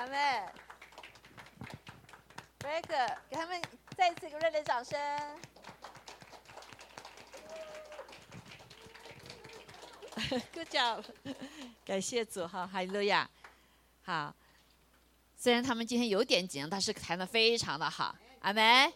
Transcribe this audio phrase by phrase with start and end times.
[0.00, 0.48] 阿妹
[2.58, 3.60] good，给他们
[3.94, 4.98] 再一次一个热烈的掌声。
[10.54, 11.04] Good job，
[11.84, 13.28] 感谢主哈，哈利路亚。
[14.02, 14.34] 好，
[15.36, 18.16] 虽然他们今天有点紧张，但是弹的非常的好。
[18.40, 18.90] 阿门，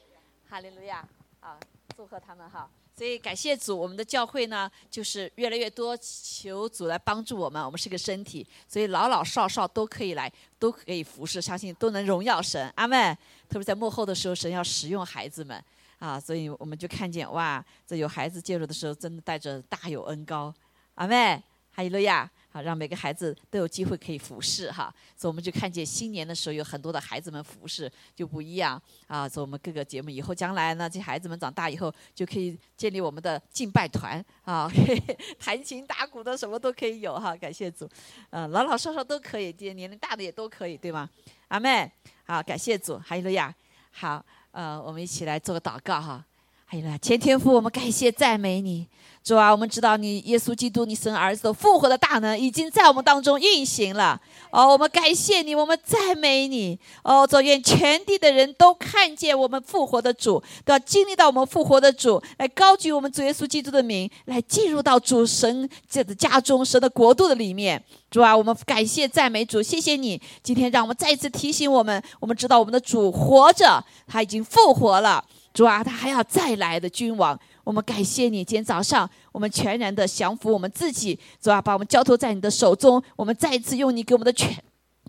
[0.48, 1.06] 哈利路亚。
[1.40, 1.60] 好，
[1.94, 2.70] 祝贺他们哈。
[2.96, 7.60] 所以感谢主，我们的教会呢，就是越来越多，求主来帮助我们。
[7.64, 12.72] 我们是个身体，所以老老少少都可以来，都可以服侍，相信都能荣耀神。
[12.76, 13.18] 阿门。
[13.48, 15.62] 特别在幕后的时候，神要使用孩子们
[15.98, 20.54] 啊，所以我们就看见哇，这有孩子介入的时候，真的带着大有恩高。
[20.94, 21.42] 阿妹，
[21.72, 22.30] 哈利路亚！
[22.54, 24.94] 好，让每个孩子都有机会可以服侍哈。
[25.16, 29.28] 所以我们就看见新年的时候有很多的孩子们服侍就不一样啊。
[29.28, 34.70] 所以我们各个节目以后将来呢，这孩子们长大以后就可以建立我们的敬拜团啊，
[35.40, 37.34] 弹琴打鼓的什么都可以有哈。
[37.34, 37.90] 感谢主，
[38.30, 41.10] 嗯，老老少少都可以，这些年龄大的也都可以，对吗？
[41.48, 41.90] 阿妹，
[42.24, 43.52] 好，感谢主，哈利路亚。
[43.90, 46.24] 好，呃，我们一起来做个祷告哈。
[46.66, 48.86] 哈利路亚，前天父，我们感谢赞美你。
[49.22, 54.20] 主啊，我们知道你耶稣基督，你生儿子复活的大能已经在我们当中运行了。
[54.50, 56.78] 哦，我们感谢你，我们赞美你。
[57.02, 67.82] 哦，主愿全地的人都看见我们复活的主，都要经历到我们复活的主，来高举我们主耶稣基督的名，来进入到主神这的家中、神的国度的里面。
[68.10, 75.24] 主啊，我们感谢赞美主，谢谢你今天让我们再一次提醒我们，我们知道我们的主活着，他已经复活了。
[75.54, 77.38] 主啊，他还要再来的君王。
[77.62, 83.02] 我们感谢你，今天早上我们全然的降服我们自己，主啊，把我们交托在你的手中。
[83.14, 84.52] 我们再一次用你给我们的权。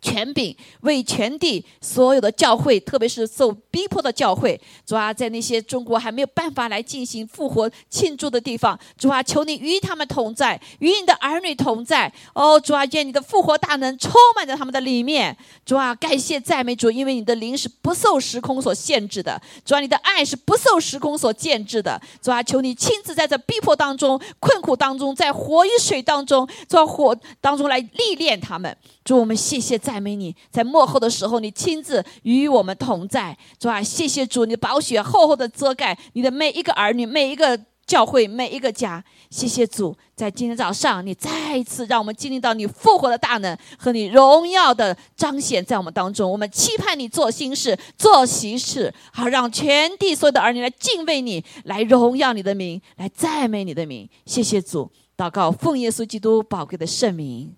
[0.02, 12.12] 权柄为全地所有的教会，特别是受逼迫的教会，主啊，在那些中国还没有办法来进行复活庆祝的地方，主啊，求你与他们同在，与你的儿女同在。
[12.34, 15.36] 哦，主啊，愿你的复活大能充满在他们的里面。
[15.66, 19.42] 主啊，感谢赞美主，因为你的灵是不受时空所限制的。
[19.66, 22.00] 主啊，你的爱是不受时空所限制的。
[22.22, 28.76] 主啊，求你亲自在这逼迫当中、困苦当中，在火与水当中，在火当中来历练他们。
[29.04, 33.38] 主，我们谢谢赞美你，在幕后的时候，你亲自与我们同在。
[33.59, 39.03] 主啊，谢谢主，你的宝血厚厚的遮盖你的每一个儿女、每一个教会、每一个家。
[39.29, 46.31] 谢谢主，在今天早上，你再一次让我们经历到你复活的大能和你荣耀的彰显在我们当中。
[46.31, 54.09] 我们期盼你做新事、做喜事，好让全地所有的儿女来敬畏你，来荣耀你的名，来赞美你的名。
[54.25, 57.53] 谢谢主，祷告奉耶稣基督宝贵的圣名。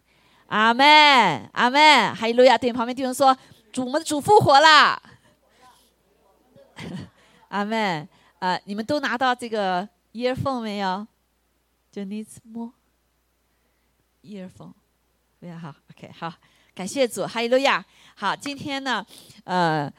[0.48, 0.86] 阿门，
[1.52, 2.58] 阿门，哈利路亚！
[2.58, 3.38] 对旁边弟兄说
[3.74, 5.02] ：“主，我们的主复活了。”
[7.50, 8.08] 阿门。
[8.40, 11.06] 呃，你们都拿到这个 earphone 没有？
[11.92, 12.72] 就 needs more
[14.24, 14.72] earphone。
[15.42, 16.34] 非常好，OK，好，
[16.74, 17.84] 感谢主，哈利路亚。
[18.16, 19.06] 好，今天呢，
[19.44, 19.92] 呃，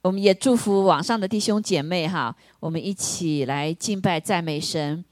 [0.00, 5.04] 我们也祝福网上的弟兄姐妹哈，我们一起来敬拜赞美神。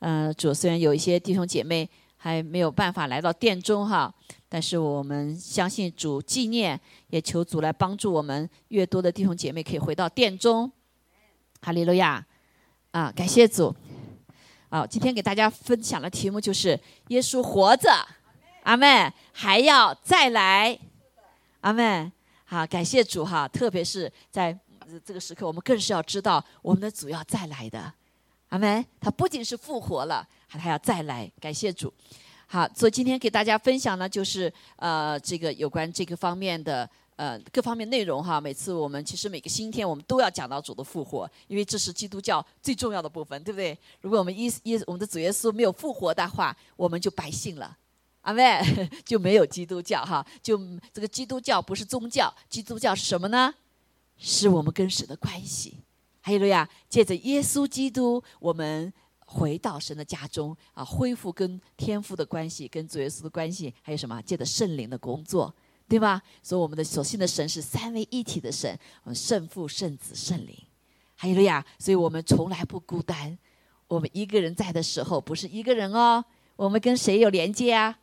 [0.00, 1.88] 嗯，主虽然有一些弟兄姐妹。
[2.24, 4.10] 还没有办法来到殿中哈，
[4.48, 10.72] 但是我们相信主纪念，也求主来帮助我们，越多的弟兄姐妹可以回到殿中。
[11.60, 12.24] 哈利路亚！
[12.92, 13.76] 啊，感谢主！
[14.70, 17.90] 好，今天给大家分享的题目就是耶稣活着，
[18.62, 20.78] 阿门，还要再来，
[21.60, 22.10] 阿门。
[22.46, 24.58] 好，感谢主哈，特别是在
[25.04, 27.92] 这个时刻，我们更是要知道我们的主要再来的。
[28.48, 28.82] 阿门！
[28.98, 31.30] 他不仅是复活了，还还要再来。
[31.40, 31.92] 感谢主。
[32.46, 38.40] 好，所以今天给大家分享呢，就是呃，这个有关这个方面的呃各方面内容哈。
[38.40, 43.76] 每次我们其实每个星期天我们都要讲到主的复活，因为这是基督教最重要的部分，对不对？
[44.02, 47.76] 如果我们一一我们的主耶稣没有复活的话，我们就白信了。
[48.20, 48.62] 阿妹
[49.04, 50.24] 就没有基督教哈。
[50.42, 50.58] 就
[50.92, 53.52] 这个基督教不是宗教，基督教是什么呢？
[54.16, 55.78] 是我们跟神的关系。
[56.20, 58.92] 还有了呀，借着耶稣基督，我们
[59.34, 64.22] 回到神的家中啊，恢复跟天父的关系，跟主耶稣的关系，还有什么？
[64.22, 65.52] 借着圣灵的工作，
[65.88, 66.22] 对吧？
[66.40, 70.56] 所以我们的所信的神是三位一体的神，我们圣父、圣子、圣灵。
[71.16, 73.36] 还有了呀，所以我们从来不孤单。
[73.88, 76.24] 我们一个人在的时候，不是一个人哦。
[76.54, 77.98] 我们跟谁有连接啊？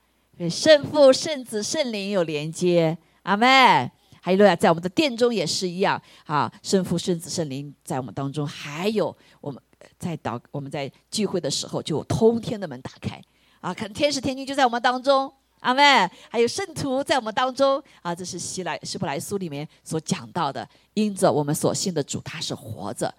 [0.49, 2.97] 圣父、圣子、圣灵有连接。
[3.23, 3.89] 阿门。
[4.23, 9.61] 还有路亚，在我们的殿中也是一样啊，圣父、圣子、圣灵在我们当中，还有我们
[10.01, 13.21] 在祷，我们在聚会的时候就有通天的门打开。
[13.59, 16.09] 啊，看天使天君就在我们当中，阿妹。
[16.27, 17.81] 还有圣徒在我们当中。
[18.01, 23.13] 啊，这是希来希伯来书里面所讲到的，因着我们所信的主他是活着，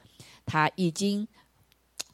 [0.44, 1.26] 他已经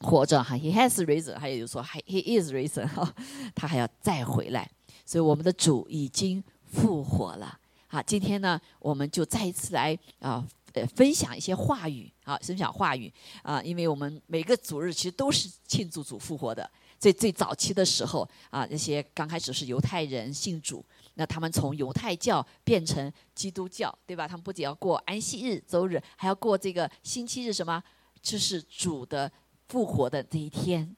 [0.01, 0.43] 活着。
[0.43, 3.11] 哈，He has risen，还有就是说，He is risen 哈，
[3.55, 4.69] 他还要再回来，
[5.03, 7.57] 所以我们的主已经复活了。
[7.87, 13.11] 好，今天呢，我们就再一次来啊，呃，分享一些话语啊，分享话语
[13.43, 16.69] 啊，因为我们每个主日其实都是庆祝主复活的。
[16.99, 24.27] 最最早期的时候啊，那些刚开始是犹太人信主，那他们从犹太教变成基督教，对吧？
[24.27, 27.81] 他们不仅要过安息日、周日，还要过这个星期日，什么？
[28.21, 29.31] 就是主的
[29.69, 30.93] 复活的这一天。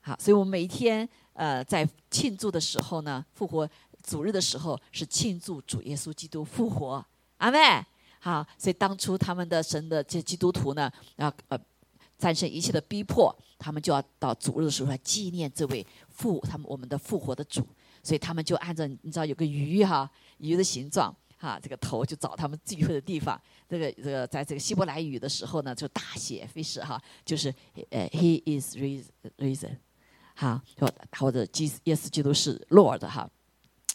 [0.00, 3.68] 好，所以我们每一天呃在庆祝的时候呢，复活
[4.02, 7.06] 主日的时候是庆祝主耶稣基督复活。
[7.36, 7.58] 阿妹，
[8.24, 11.58] 好，所以当初他们的神的这基督徒呢，要呃
[12.16, 13.36] 战胜一切的逼迫。
[13.58, 17.66] 他们就要到主日的时候来纪念这位复他们我们的复活的主，
[18.02, 20.08] 所以他们就按照你知道有个鱼哈
[20.38, 23.40] 鱼的形状哈这个头就找他们聚会的地方。
[23.68, 27.52] 这个这个在这个希伯来语的时候呢，就大写 fish 哈，就是
[27.90, 28.76] 呃 He is
[29.38, 29.76] risen，
[30.36, 33.28] 哈或或者基耶稣基督是 Lord 哈，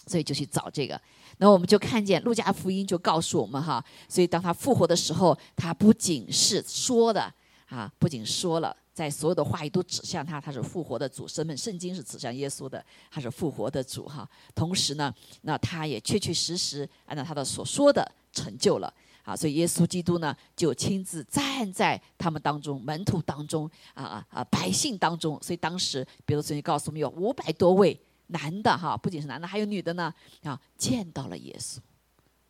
[0.06, 1.01] 所以就去找这个。
[1.37, 7.33] 那我们就看见路加福音就告诉我们哈，所以当他复活的时候，他不仅是说的
[7.67, 8.75] 啊，不仅说了。
[8.97, 11.27] 在所有的话语都指向他，他是复活的主。
[11.27, 14.27] 神们圣经是指向耶稣的，他是复活的主哈。
[14.55, 15.13] 同时呢，
[15.43, 18.91] 那他也确确实实按照他的所说的成就了
[19.21, 19.35] 啊。
[19.35, 25.39] 所以耶稣基督呢，就亲自站在他们当中，门徒当中啊啊啊，百姓当中。
[25.43, 27.95] 所以当时，比如圣经告诉我们，有五百多位
[28.27, 30.13] 男的哈，不仅是男的，还有女的呢
[30.44, 31.77] 啊，见到了耶稣。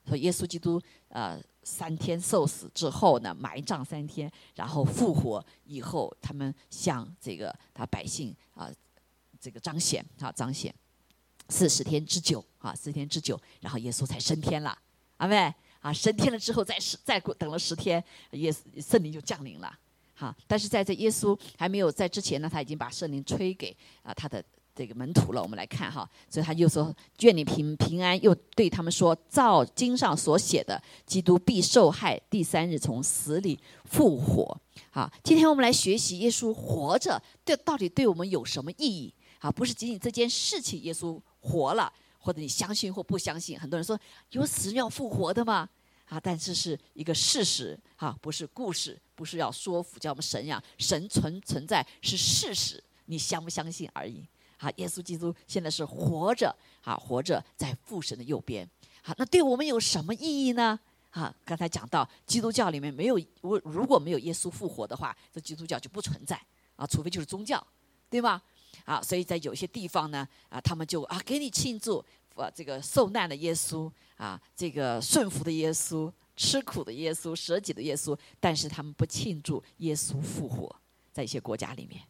[0.07, 1.41] 说耶稣基督呃。
[1.69, 8.71] 三天受死之后呢，埋葬三天，然后复活以后，他们向这个他百姓啊，
[9.37, 10.73] 这个彰显啊彰显
[11.49, 14.77] 四十天之久啊，四天之久，然后耶稣才升天了，
[15.17, 18.01] 阿妹啊，升天了之后再十再过等了十天，
[18.31, 19.77] 耶稣圣灵就降临了，
[20.15, 24.41] 哈，但是在这耶稣还没有在之前呢，他已经把圣灵吹给啊他的。
[24.77, 34.55] 这个门徒了，我们来看哈，所以他就说愿你平平安，又对他们说，照经上所写的，基督必受害，第三日从死里复活。
[34.91, 39.11] 好，今天我们来学习耶稣活着，这到底对我们有什么意义？
[39.39, 43.59] 啊，不是仅仅这件事情，耶稣活了，或者你相信或不相信。
[43.59, 43.99] 很多人说
[44.29, 45.67] 有死要复活的吗？
[46.05, 54.23] 啊，但这是一个事实，啊，不是故事，不是要说服，叫我们神呀，神存存在是事实，你相不相信而已。
[54.57, 58.67] 好，耶稣基督现在是活着，好活着在父神的右边。
[59.01, 60.79] 好，那对我们有什么意义呢？
[61.11, 66.39] 啊，刚才讲到基督教里面没有，如如果没有耶稣复活的话，这基督教就不存在
[66.75, 67.65] 啊，除非就是宗教，
[68.09, 68.41] 对吗？
[68.85, 72.03] 啊，所以在有些地方呢，啊，他们就啊给你庆祝，
[72.35, 80.75] 啊，这个受难的耶稣啊，这个顺服的耶稣，吃苦的耶稣，舍己的耶稣，但是他们不庆祝耶稣复活，
[81.11, 82.01] 在一些国家里面。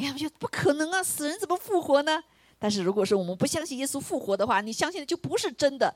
[0.00, 1.02] 你们觉得不可能啊？
[1.02, 2.22] 死人怎么复活呢？
[2.58, 5.94] 但是如果说我们不相信耶稣复活的话，你相信的就不是真的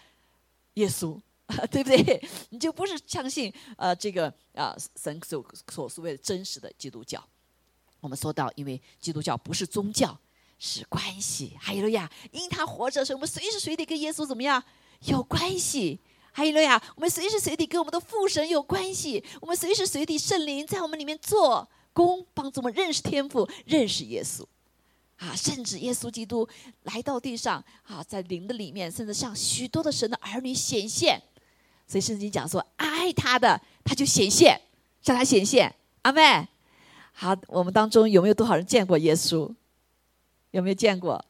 [0.75, 1.21] 耶稣，
[1.71, 2.23] 对不对？
[2.51, 7.23] 你就不是相信呃这个啊神所所所谓的真实的基督教。
[8.01, 10.17] 我们说到，因为基督教不是宗教，
[10.59, 11.57] 是关系。
[11.61, 14.63] 还有了呀，因他活着，所以我们随时随地跟耶稣怎么样
[15.07, 16.01] 有关系。
[16.33, 19.23] 还有了呀，我们随时随地跟我们的父神有关系。
[19.41, 21.69] 我们随时随地圣灵在我们里面做。
[21.95, 24.45] 公帮助我们认识天赋，认识耶稣，
[25.17, 26.47] 啊，甚至耶稣基督
[26.83, 31.23] 来到地上，啊，在灵的里面，甚至向许多的神的儿女显现。
[31.87, 34.61] 所以圣经讲说，爱他的他就显现，
[35.01, 35.75] 向他显现。
[36.03, 36.47] 阿妹，
[37.13, 39.55] 好，我们当中有没有多少人见过耶稣？
[40.51, 41.25] 有没有见过？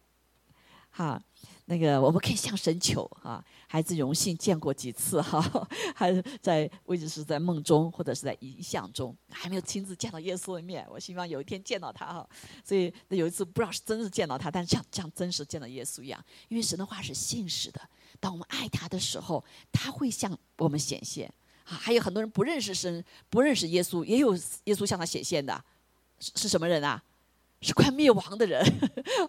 [0.90, 1.20] 好，
[1.66, 3.44] 那个我们可以向神求啊。
[3.74, 10.86] 孩子荣幸见过几次哈，还在位置是在梦中或者是在影像中，还没有亲自见到耶稣的面。
[10.88, 12.28] 我希望有一天见到他哈。
[12.62, 17.80] 所以有一次不知道是真是见到他，但是像像真实见到耶稣一样，因为神的话是信实的。
[18.20, 21.26] 当我们爱他的时候，他会向我们显现
[21.64, 21.74] 啊。
[21.74, 25.64] 还有很多人不认识神，不认识耶稣，也有耶稣向他显现的，
[26.20, 27.02] 是是什么人啊？
[27.66, 28.62] 是快灭亡的人，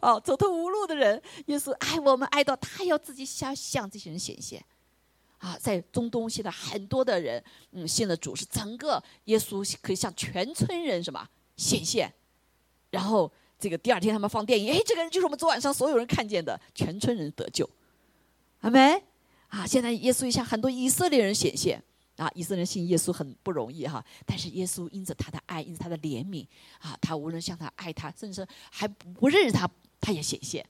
[0.02, 4.64] 哦，走投无路的人，耶稣爱我们爱到他要自己向向这些人显现，
[5.38, 12.14] 啊，在中东现在很多的人，嗯，信了主是整个耶稣可以向全村人什么显现，
[12.90, 17.70] 然后这个第二天他们放电影，哎，这个人就是我们昨晚上所有人看见的，全村人得救，
[18.60, 19.02] 阿没？
[19.48, 21.82] 啊，现在耶稣向很多以色列人显现。
[22.18, 26.48] 啊，以色列人信耶稣很不容易哈，但是耶稣因着他的爱，因着他的怜悯，
[26.80, 29.70] 啊，他无论向他爱他，甚至还不认识他，
[30.00, 30.66] 他也显现。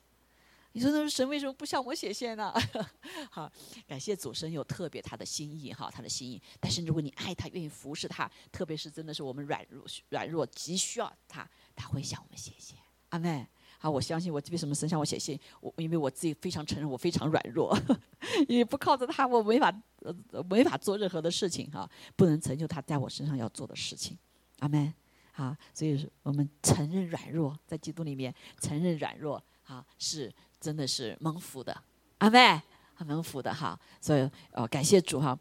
[0.71, 2.53] 你说那神为什么不向我显现呢？
[3.31, 3.49] 好，
[3.87, 6.41] 感谢主神有特别他的心意哈，他的心意。
[6.59, 12.77] 但是如果你爱他，愿意服侍他，特别是真的是我们软弱软弱，急需要他，他会向我们显现。
[13.09, 13.47] 阿门。
[13.85, 15.39] 啊，我相信我为什么神向我写信？
[15.61, 17.77] 我因为我自己非常承认我非常软弱，
[18.49, 24.17] 因为不靠着他，我没法呃没法做任何的事情哈，不能成就他在我身上要做的事情。
[24.57, 24.91] 阿门。
[25.33, 31.79] 好，所以我们承认软弱，在基督里面承认软弱，哈，是真的是蒙福的。
[32.17, 32.59] 阿门，
[33.05, 33.79] 蒙福的哈。
[34.01, 35.37] 所以呃，感谢主哈。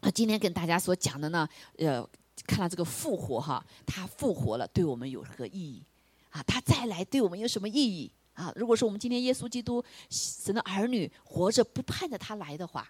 [0.00, 2.04] 那今天跟大家所讲的呢，呃，
[2.44, 5.84] 看到这个复活哈，他复活了，对我们有何意义？
[6.30, 8.10] 啊，他再来对我们有什么意义？
[8.34, 12.88] 啊，如果说我们今天耶稣基督神的儿女活着不盼着他来的话，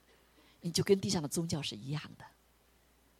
[0.60, 2.24] 你就跟地上的宗教是一样的，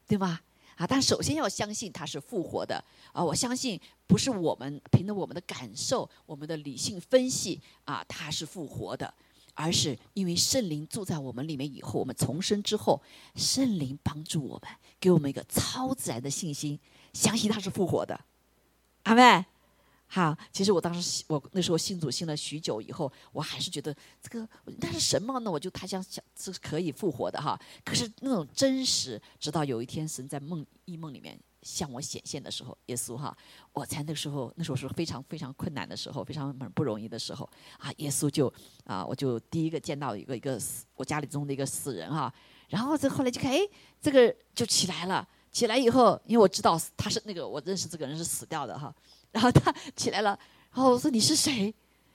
[0.07, 0.41] 对吗？
[0.77, 3.25] 啊，但首先要相信他是复活的啊！
[3.25, 9.13] 我相信不是我们凭着我们的感受、我们的理性分析啊，他是复活的，
[9.55, 13.03] 而是因为圣灵住在我们里面以后，我们重生之后，
[13.35, 14.71] 圣灵帮助我们，
[15.01, 16.79] 给我们一个超自然的信心，
[17.13, 18.21] 相信他是复活的。
[19.05, 19.47] 阿妹。
[20.11, 24.49] 好，其实我当时我那时候信主信了许久以后，我还是觉得这个
[24.79, 25.51] 那是什么呢？
[25.51, 27.61] 我就他想想是可以复活的哈。
[27.85, 33.37] 可是那种真实，直到有一天神在梦异梦里面向我显现的时候，耶稣哈，
[33.75, 37.47] 我才那时候那时候是非常非常困难的时候，非常不容易的时候
[37.79, 38.51] 啊，耶稣就
[38.85, 42.33] 啊，我就第一个见到一个一个死我家里中的一个死人哈，
[42.69, 43.61] 然后这后来就看哎，
[44.01, 48.95] 这个就起来了，起来以后，因为我知道他是那个我认识这个人是死掉的哈。
[49.33, 50.39] 然后他 起来了，
[50.73, 51.75] 然后我说你是谁？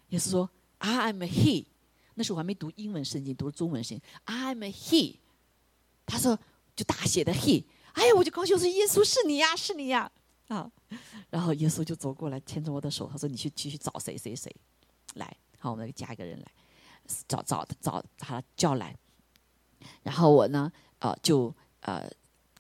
[0.10, 1.66] 耶稣说 I am He。
[2.16, 4.10] 那时候我还没读英文圣经，读中文圣经。
[4.26, 5.18] I am He。
[6.06, 6.38] 他说
[6.76, 7.64] 就大写的 He。
[7.94, 10.12] 哎呀，我就高兴，我说耶稣是你呀，是你呀
[10.48, 10.70] 啊！
[11.30, 14.54] 然后耶稣就走过来牵着我的手，他说你去继续找谁谁谁
[15.16, 15.36] 来。
[15.60, 16.46] 好，我们加一个人来，
[17.28, 18.96] 找找找他叫来。
[20.02, 22.10] 然后我呢，呃，就呃。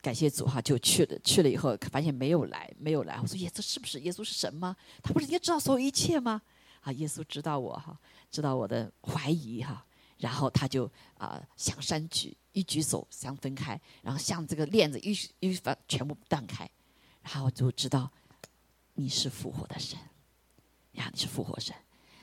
[0.03, 1.17] 感谢主哈，就去了。
[1.23, 3.17] 去了以后，发现没有来，没有来。
[3.21, 4.01] 我说耶稣是不是？
[4.01, 4.75] 耶稣是神吗？
[5.01, 6.41] 他不是也知道所有一切吗？
[6.81, 7.97] 啊，耶稣知道我哈，
[8.29, 9.85] 知道我的怀疑哈。
[10.17, 16.69] 然后他就啊向山举，一举手相分开，然后像这个链子一一发全部断开，
[17.21, 18.11] 然后就知道
[18.95, 19.97] 你是复活的神，
[20.93, 21.73] 呀，你是复活神。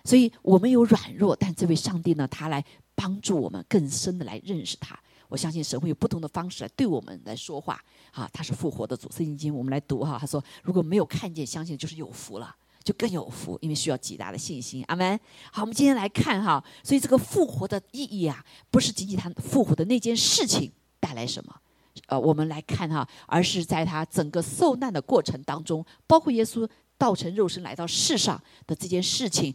[0.04, 2.62] 所以我们有软弱，但这位上帝呢，他来
[2.94, 4.99] 帮助我们更深的来认识他。
[5.30, 9.10] 我相信神会有不同的方式来对我们来说话，啊，他是复活的主。
[9.10, 14.84] 圣经经我们来读哈，他说如果没有看见相信，就是有福了，就更有福，因为需要极大的信心。
[14.88, 15.18] 阿门。
[15.52, 21.54] 好，我们今天来看哈，所以这个复活的意义啊，不是仅仅他复活的那件事情带来什么，
[22.08, 26.68] 呃，我们来看哈，而是在他整个受难的过程当中，包括耶稣
[26.99, 29.54] 道成肉身来到世上的这件事情，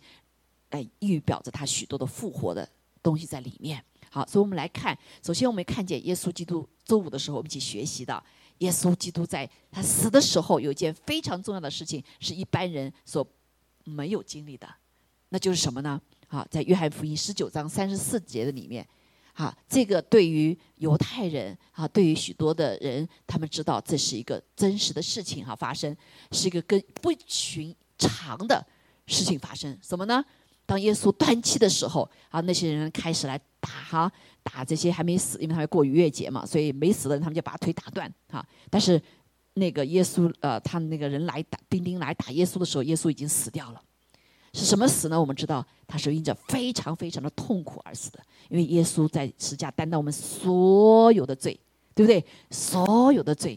[0.69, 2.67] 哎，预表着他许多的复活的
[3.03, 3.83] 东西在里面。
[4.15, 8.23] 好，所以我们来看，首先我们看见耶稣基督周五的时候，我们一起学习的，
[8.59, 13.27] 耶稣基督在他死的时候，有一件非常重要的事情，是一般人所
[13.83, 14.65] 没有经历的，
[15.27, 16.01] 那就是什么呢？
[16.29, 18.87] 好，在约翰福音十九章三十四节的里面，
[19.33, 25.93] 好，这个对于犹太人啊，对于许多的人，他们知道这是一个真实的事情哈，发生
[26.31, 28.65] 是一个跟不寻常的
[29.07, 30.23] 事情发生，什么呢？
[30.65, 38.45] 当耶稣断气的时候，啊，那些人开始来打哈，打这些还没死，因为他要过逾越节嘛，所以没死的人他们就把腿打断哈。
[38.69, 39.01] 但是
[39.53, 43.81] 那个耶稣呃，他们那个人来打钉钉来打耶稣的时候，耶稣已经死掉了。
[44.53, 45.19] 是什么死呢？
[45.19, 48.19] 我们知道他是因着非常非常的痛苦而死的，
[48.49, 51.59] 因为耶稣在十字架担当我们所有的罪，
[51.93, 52.25] 对不对？
[52.49, 53.55] 所有的罪，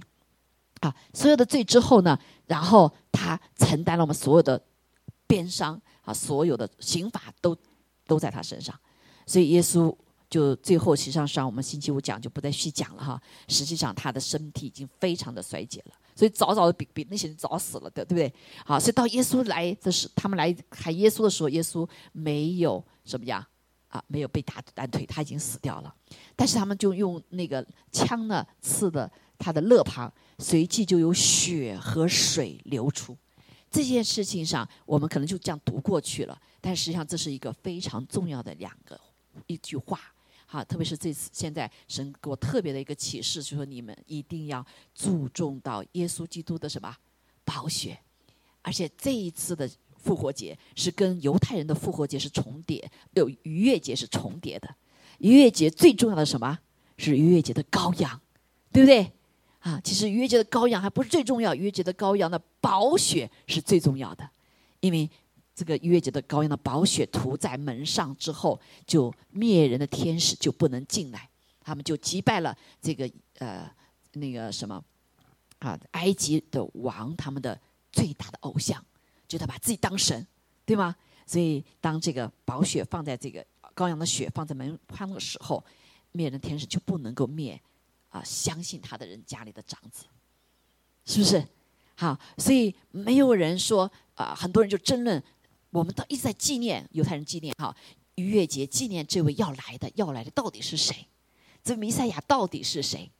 [0.81, 4.61] 啊，所有的罪之后呢，然后他承担了我们所有的
[5.27, 5.81] 鞭伤。
[6.09, 7.55] 啊，所有的刑罚都
[8.07, 8.75] 都在他身上，
[9.27, 9.95] 所以耶稣
[10.31, 13.21] 就最后实际上上我们星期五讲就不再细讲了哈。
[13.47, 18.33] 实际上他的身体已经非常的衰竭了，所以早早的比比那些人早死了的，对不对？
[18.65, 23.47] 好，所以到耶稣来的时，他们来喊耶稣的时候，耶稣没有什么呀？
[23.89, 25.95] 啊，没有被打断腿，他已经死掉了。
[26.35, 33.15] 但是他们就用那个枪呢刺的他的肋旁，随即就有血和水流出。
[33.71, 38.99] 这件事情上，我们可能就这样读过去了，但实际上这是一个非常重要的两个
[39.47, 40.01] 一句话，
[40.47, 46.97] 好，特别是这次现在神给我特别的一个启示，就说你们一定要注重到耶稣基督的什么
[47.45, 47.99] 宝血，
[48.63, 54.75] 而且这一次的复活节是跟犹太人的复活节是重叠，有逾越节是重叠的，
[55.19, 56.59] 逾越节最重要的什么？
[56.97, 58.21] 是逾越节的羔羊，
[58.73, 59.13] 对不对？
[59.61, 64.29] 啊，其实逾越节的羔羊还不是最重要，逾越节的羔羊的宝血是最重要的，
[64.81, 65.09] 因为
[65.55, 71.29] 这个逾越节的羔羊的宝血涂在门上之后，就灭人的天使就不能进来，
[71.61, 73.69] 他们就击败了这个呃
[74.13, 74.83] 那个什么
[75.59, 77.61] 啊埃及的王他们的
[77.91, 78.83] 最大的偶像，
[79.27, 80.25] 就他把自己当神，
[80.65, 80.95] 对吗？
[81.27, 85.63] 所以当这个宝血放在这个羔羊的血放在门框的时候，
[86.13, 87.61] 灭人的天使就不能够灭
[88.09, 90.05] 啊相信他的人家里的长子，
[91.05, 91.47] 是不是？
[91.95, 95.23] 好，所以没有人说啊，很多人就争论，
[95.71, 97.77] 我们都一直在纪念犹太人纪念哈
[98.15, 101.07] 逾越节，纪念这位要来的要来的到底是谁？
[101.65, 103.11] 这弥赛亚到底是谁？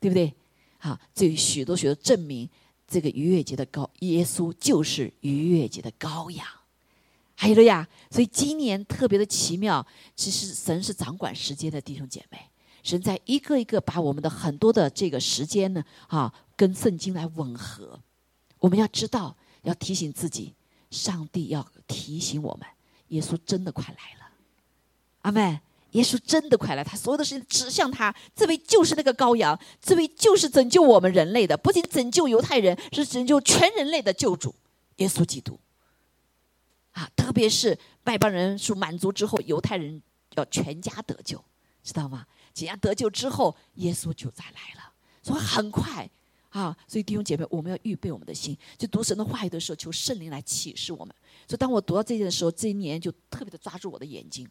[0.00, 0.34] 对不对？
[0.78, 2.48] 好，这许多许多证明，
[2.86, 6.46] 这个逾越节的羔耶稣就是逾越节的羔羊。
[7.36, 9.84] 还有了呀，所以今年特别的奇妙。
[10.14, 12.38] 其实神是掌管时间的弟兄姐妹，
[12.84, 17.98] 神在一个一个把我们的很多的这个时间呢，啊，跟圣经来吻合。
[18.60, 20.54] 我们要知道，要提醒自己，
[20.92, 22.68] 上帝要提醒我们，
[23.08, 24.30] 耶稣真的快来了。
[25.22, 25.60] 阿妹。
[25.94, 34.52] 耶稣真的快来，他所有的事情指向他，这位就是那个羔羊，这位就是拯救我们人类的，不仅拯救犹太人，是拯救全人类的救主，
[34.96, 35.56] 耶稣基督。
[36.90, 40.02] 啊，特别是外邦人数满足之后，犹太人
[40.34, 41.40] 要全家得救，
[41.84, 42.26] 知道吗？
[42.54, 44.92] 解压得救之后，耶稣就再来了，
[45.22, 46.08] 所以很快
[46.50, 46.74] 啊！
[46.86, 51.14] 所以弟兄姐妹，我们要预备我们的心，就读神的话语的时候，求圣灵来启示我们。
[51.48, 54.48] 所以当我读到这件的时候，这一年就特别的抓住我的眼睛。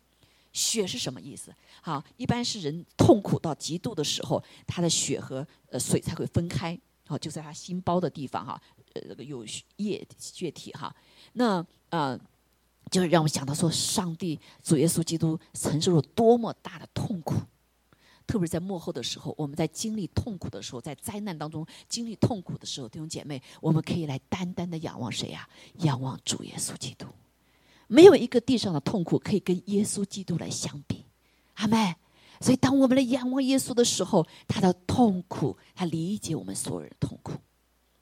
[0.51, 1.51] 血是什么意思？
[1.81, 8.61] 好，一般是人痛苦到极度的时候，他的血和呃水才会分开，好，就在他心包的地方哈，
[8.93, 9.43] 呃，有
[9.77, 10.95] 液血体哈。
[11.31, 12.15] 那呃，
[12.91, 17.33] 就是让我想到说，上帝主耶稣基督承受了多么大的痛苦，
[18.25, 25.47] 特别是在幕后的时候，我们在经历痛苦的时候，在灾难当中经历痛苦的时候，弟兄姐妹，我们可以来单单的仰望谁呀？
[25.79, 27.05] 仰望主耶稣基督。
[27.87, 31.05] 没有一个地上的痛苦可以跟耶稣基督来相比，
[31.55, 31.95] 阿妹。
[32.41, 37.33] 所以，当我们来仰望耶稣的时候，他的痛苦，他理解我们所有人的痛苦。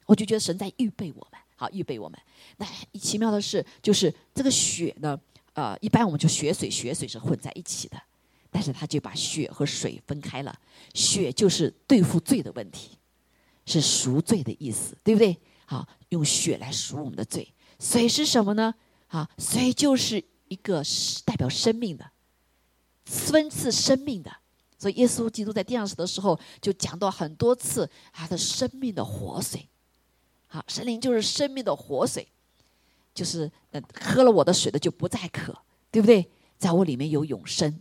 [0.08, 2.20] 我就觉得神在预备我们，好预备我们。
[2.58, 2.66] 那
[2.98, 5.20] 奇妙的是，就是这个血呢，
[5.54, 8.02] 呃，一般我们就血水，血水是混在一起的，
[8.52, 10.56] 但是他就把血和水分开了。
[10.94, 12.98] 血就是对付罪的问题，
[13.66, 15.36] 是赎罪的意思，对不对？
[15.66, 17.52] 好，用血来赎我们的罪。
[17.80, 18.76] 水是什么呢？
[19.08, 20.84] 啊，水就是一个
[21.26, 22.12] 代表生命的，
[23.06, 24.32] 分赐生命的。
[24.78, 29.68] 所以耶稣基督在地上死的时候，就讲到很多次他的生命的活水。
[30.48, 32.28] 好，神灵就是生命的活水，
[33.14, 33.50] 就是
[33.94, 35.56] 喝了我的水的就不再渴，
[35.90, 36.30] 对不对？
[36.58, 37.80] 在我里面有永生。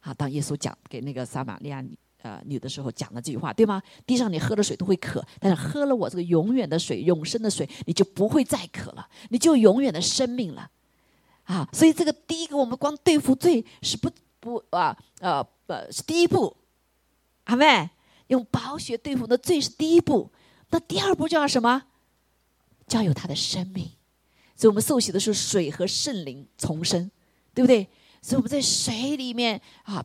[0.00, 3.82] 好，当耶稣讲给那个撒玛利亚女呃女的时候讲了这句话，对吗？
[4.06, 10.70] 地上你喝的水都会渴，但是喝了我这个永远的水、永生的水，你就不会再渴了，你就永远的生命了。
[11.44, 16.56] 啊，所以这个第一个，我们光对付罪是不不啊呃呃是第一步，
[17.44, 17.90] 阿妹
[18.28, 20.30] 用宝血对付的罪是第一步，
[20.70, 21.82] 那第二步叫什么？
[22.86, 23.90] 叫有他的生命。
[24.56, 27.10] 所以我们受洗的时候，水和圣灵重生，
[27.54, 27.88] 对不对？
[28.22, 30.04] 所以我们在水里面啊，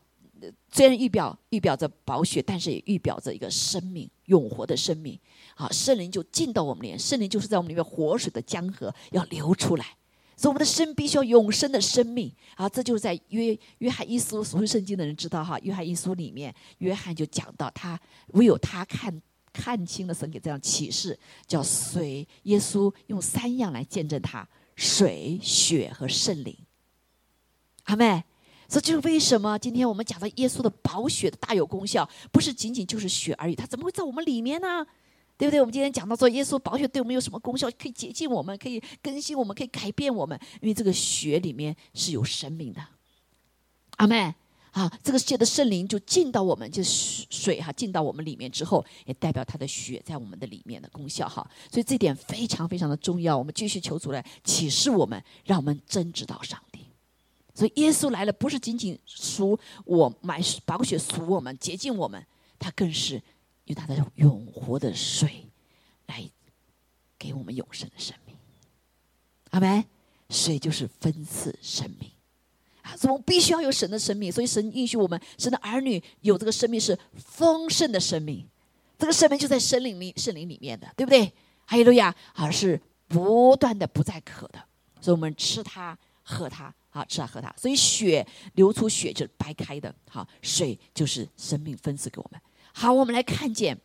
[0.72, 5.20] 虽然预表预表着宝血，但是也预表着一个生命，永活的生命。
[5.56, 9.86] 啊，圣灵就进到我们里面，圣灵就是在我们里面活水的江河要流出来。
[10.38, 12.68] 所以我们的生必须要永生的生命啊！
[12.68, 15.58] 这就是在约约翰一书，熟悉圣经的人知道哈。
[15.60, 17.98] 约翰一书里面，约翰就讲到他
[18.34, 19.22] 唯有他看
[19.54, 22.28] 看清了神给这样启示，叫水。
[22.44, 26.54] 耶稣用三样来见证他：水、血和圣灵。
[27.86, 28.24] 阿妹，
[28.68, 34.86] 所以这是为什么今天我们讲到耶稣的宝血的大有功效，不是仅仅就是血而已，它怎么会在我们里面呢？
[35.38, 35.60] 对不对？
[35.60, 37.70] 我们今天讲到说，耶稣宝血对我们有什么功效？
[37.72, 40.40] 可以洁净我们，可以更新我们，可以改变我们。
[40.62, 42.82] 因为这个血里面是有生命的。
[43.98, 44.34] 阿妹，
[44.72, 51.46] 啊，这个世界的圣灵就进到我们，就是水哈，进到我们里面之后，也代表他的血在我们的里面的功效哈。
[51.70, 53.38] 所以这点非常非常的重要。
[53.38, 56.75] 我们继续求主来启示我们，让我们真知道上帝。
[57.56, 62.24] 所以耶稣来了，不是仅仅赎我买宝血赎我们，洁净我们，
[62.60, 63.20] 他更是。
[63.66, 65.50] 用他的永活的水
[66.06, 66.24] 来
[67.18, 68.36] 给我们永生的生命，
[69.50, 69.84] 阿门。
[70.30, 72.12] 水就是分赐生命
[72.84, 74.32] 啊，所以我们必须要有神的生命。
[74.32, 78.48] 所以神允许我们神的儿女有这个生命是丰盛的生命，
[79.00, 81.34] 这个生命就在森林里、森林里面的，对不对？
[81.66, 84.64] 哈利路亚，而是不断的不再渴的。
[85.02, 87.54] 所以我们吃它、喝它，啊，吃它、喝它。
[87.58, 92.40] 所以血流出血就是白开的，好，水就是生命分赐给我们。
[92.74, 93.78] 好，我们来看见，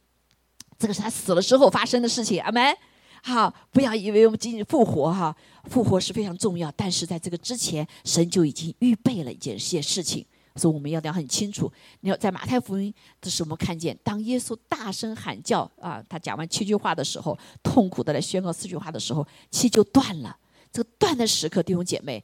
[0.78, 2.76] 这个是他死了之后发生的事情，阿门。
[3.22, 10.24] 好，不要以为我们仅仅复活哈，复活是非常重要，但是在这个之前，神就已经预备了一件些事情，
[10.56, 11.70] 所以我们要要很清楚。
[12.00, 20.34] 你要在马太福音的时候，我们看见，当耶稣大声喊叫啊，他讲完七句话的时候，痛苦的来宣告四句话的时候，气就断了。
[20.72, 22.22] 这个断的时刻，弟兄姐妹，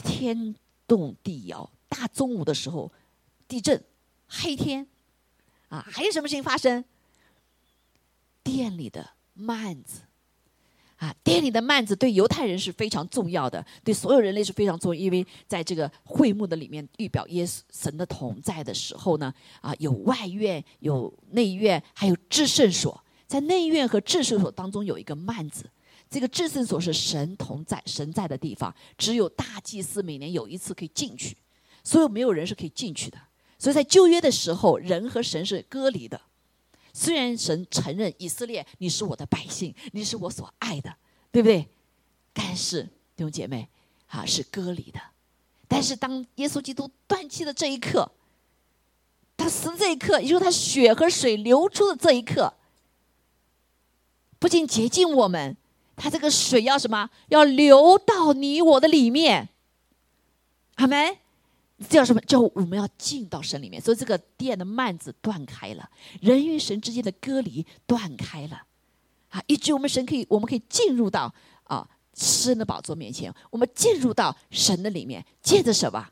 [0.00, 0.54] 天
[0.86, 2.90] 动地摇，大中午的时候
[3.46, 3.82] 地震，
[4.26, 4.86] 黑天，
[5.68, 6.84] 啊，还有什么事情发生？
[8.42, 10.00] 店里的幔子。
[10.96, 23.02] 啊，店里的幔子对犹太人是非常重要的，对所有人类是非常重要，因为在这个会幕的里面，预表耶稣神的同在的时候呢，啊，有外院、有内院，还有至圣所。
[23.26, 25.68] 在内院和至圣所当中有一个幔子，
[26.12, 31.34] 这个至圣所是神同在、神在的地方，只有大祭司每年有一次可以进去，
[31.82, 33.18] 所有没有人是可以进去的。
[33.58, 36.20] 所以在旧约的时候，人和神是隔离的。
[36.92, 40.94] 虽然神承认以色列，你是我的百姓，你是我所爱的，
[41.30, 41.66] 对不对？
[42.34, 42.82] 但是
[43.16, 43.66] 弟兄姐妹，
[44.08, 45.00] 啊，是隔离的。
[45.66, 48.12] 但是当耶稣基督断气的这一刻，
[49.38, 52.52] 他死的这一刻，也就是他血和水流出的这一刻，
[54.38, 55.56] 不仅洁净我们，
[56.02, 57.08] 他这个水要什么？
[57.28, 59.50] 要流到你我的里面，
[60.74, 61.16] 好没？
[61.88, 62.20] 叫什么？
[62.22, 65.88] 叫我们要进到神里面，所以这个殿的幔子断开了，
[66.20, 68.64] 人与神之间的隔离断开了，
[69.28, 76.08] 啊，以致我们神可以，我们可以进入到啊神的宝座面前，我们进入到神的里面，借着什么？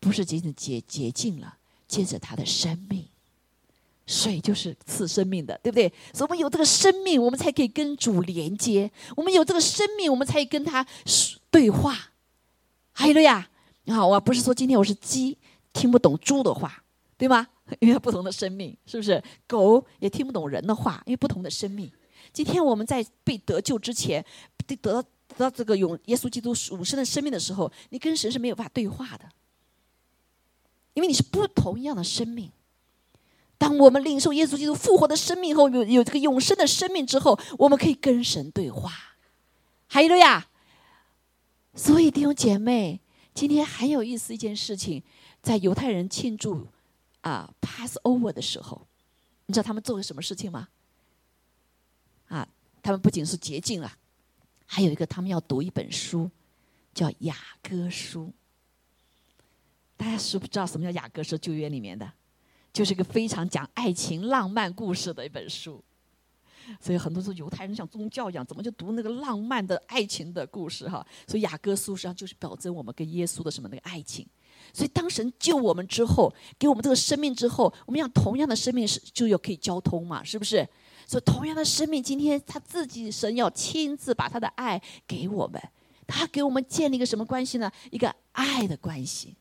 [0.00, 3.06] 不是仅仅洁洁净了，借着他的生命，
[4.06, 5.92] 水就是赐生命的，对不对？
[6.12, 10.86] 所以我们有这个生命，我们才可以跟主连接；我们有这个生命，我们才可以跟他
[11.50, 12.12] 对话。
[12.92, 13.50] 还有了呀。
[13.88, 15.38] 你好，我不是说今天我是鸡
[15.72, 16.82] 听不懂猪的话，
[17.16, 17.46] 对吗？
[17.78, 19.22] 因为不同的生命，是不是？
[19.46, 21.88] 狗也听不懂人的话，因为不同的生命。
[22.32, 24.24] 今天我们在被得救之前，
[24.66, 29.28] 得得到得到这个永耶稣基督永生的生命的时候，你跟神是没有办法对话的，
[30.94, 32.50] 因为你是不同样的生命。
[33.58, 38.92] 当我们领受耶稣基督复活的生命后，有有这个永生的生命之后，我们可以跟神对话。
[39.86, 40.48] 还有了呀，
[41.74, 43.00] 所以弟兄姐妹。
[43.34, 45.02] 今天很有意思一件事情，
[45.42, 46.66] 在犹太人庆祝
[47.20, 48.86] 啊 Passover 的时候，
[49.44, 50.68] 你知道他们做了什么事情吗？
[52.28, 52.48] 啊，
[52.82, 53.92] 他们不仅是洁净了，
[54.64, 56.30] 还有一个他们要读一本书，
[56.94, 58.32] 叫雅歌书。
[59.98, 61.36] 大家是不知道什么叫雅歌书？
[61.36, 62.10] 旧约里面的，
[62.76, 65.82] 就是一个非常讲爱情浪漫故事的一本书。
[66.78, 71.04] 所以很多时候犹太人像宗教一样，怎么就读那个浪漫的爱情的故事哈？
[71.26, 74.26] 所以雅各书实际上就是表征我们跟耶稣的什么那个爱情。
[74.74, 80.22] 所以当神救我们之后，给我们这个生命之后，我们要同样的生命是就有可以交通嘛？
[80.22, 80.68] 是不是？
[81.06, 85.62] 所以同样的生命，今天他自己神要亲自把他的爱给我们，
[86.06, 87.72] 他给我们建立一个什么关系呢？
[87.90, 89.34] 一个爱的关系。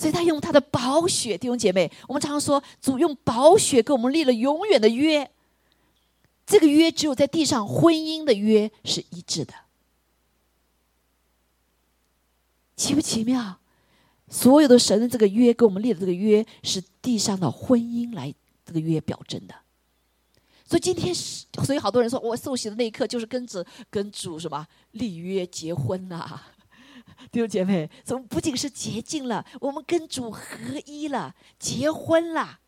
[0.00, 5.30] 所以他用他的宝血，弟兄姐妹，我们常说主用宝血给我们立了永远的约。
[6.46, 9.52] 这个约只有在地上，婚姻的约是一致的，
[12.76, 13.58] 奇不奇妙？
[14.30, 18.34] 所有的神的这个约跟我们立的这个约是地上的婚姻来
[18.64, 19.54] 这个约表征的。
[20.64, 26.40] 所以今天是，所以好多人说我受洗的那一刻就是跟着跟主什么立约结婚呐，
[27.30, 30.40] 弟兄姐妹，怎么不仅是洁净了，我们跟主合
[30.84, 32.58] 一了，结婚了？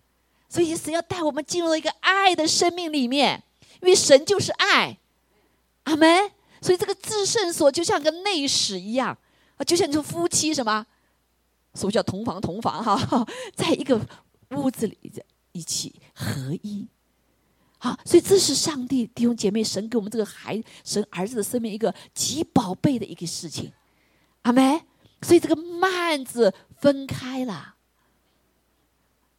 [0.48, 3.42] 所以神要带我们进入一个爱的生命里面。
[3.80, 4.98] 因为神就是爱，
[5.84, 6.30] 阿门。
[6.60, 9.18] 所以这个至圣所就像个内室一样
[9.56, 10.86] 啊，就像你说夫妻什么，
[11.74, 14.00] 所以叫同房同房哈， 在一个
[14.50, 16.86] 屋子里在一起合一。
[17.78, 23.72] 好，所以这是上帝弟兄姐妹神给我们这个孩神儿子的生命一个极宝贝的一个事情，
[24.42, 24.82] 阿门。
[25.22, 27.76] 所以这个幔子分开了，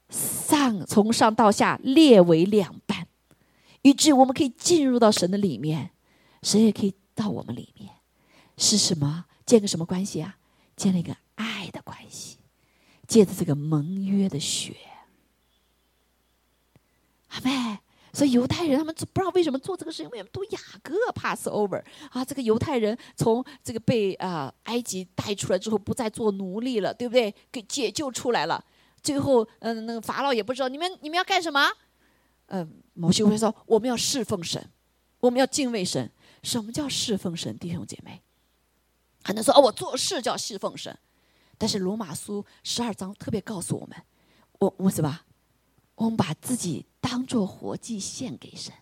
[0.10, 3.08] 上从上到下列为两半。
[3.82, 5.92] 以致我们可以进入到神的里面，
[6.42, 7.96] 神也可以到我们里面，
[8.56, 9.26] 是什么？
[9.46, 10.38] 建个什么关系啊？
[10.78, 12.38] 建立一个爱的关系，
[13.06, 14.78] 借着这个盟约的血，
[17.28, 17.80] 阿妹。
[18.14, 22.24] 所以犹太人他们不知道为什么做这个事情，为什么读雅各 pass over 啊？
[22.24, 27.34] 这个犹太人从这个被啊埃及带出来之后，不再做奴隶了，对不对？
[27.52, 28.64] 给解救出来了。
[29.02, 31.70] 最后，嗯，那个法老也不知道你们你们要干什么。
[32.48, 34.64] 嗯，某些会说我们要侍奉神，
[35.20, 36.12] 我们要敬畏神。
[36.44, 38.22] 什么叫侍奉神，弟兄姐妹？
[39.24, 40.96] 很多说哦，我做事叫侍奉神，
[41.58, 43.98] 但是罗马书十二章特别告诉我们，
[44.60, 45.22] 我我什么？
[45.96, 48.74] 我们把自己当做活祭献给神，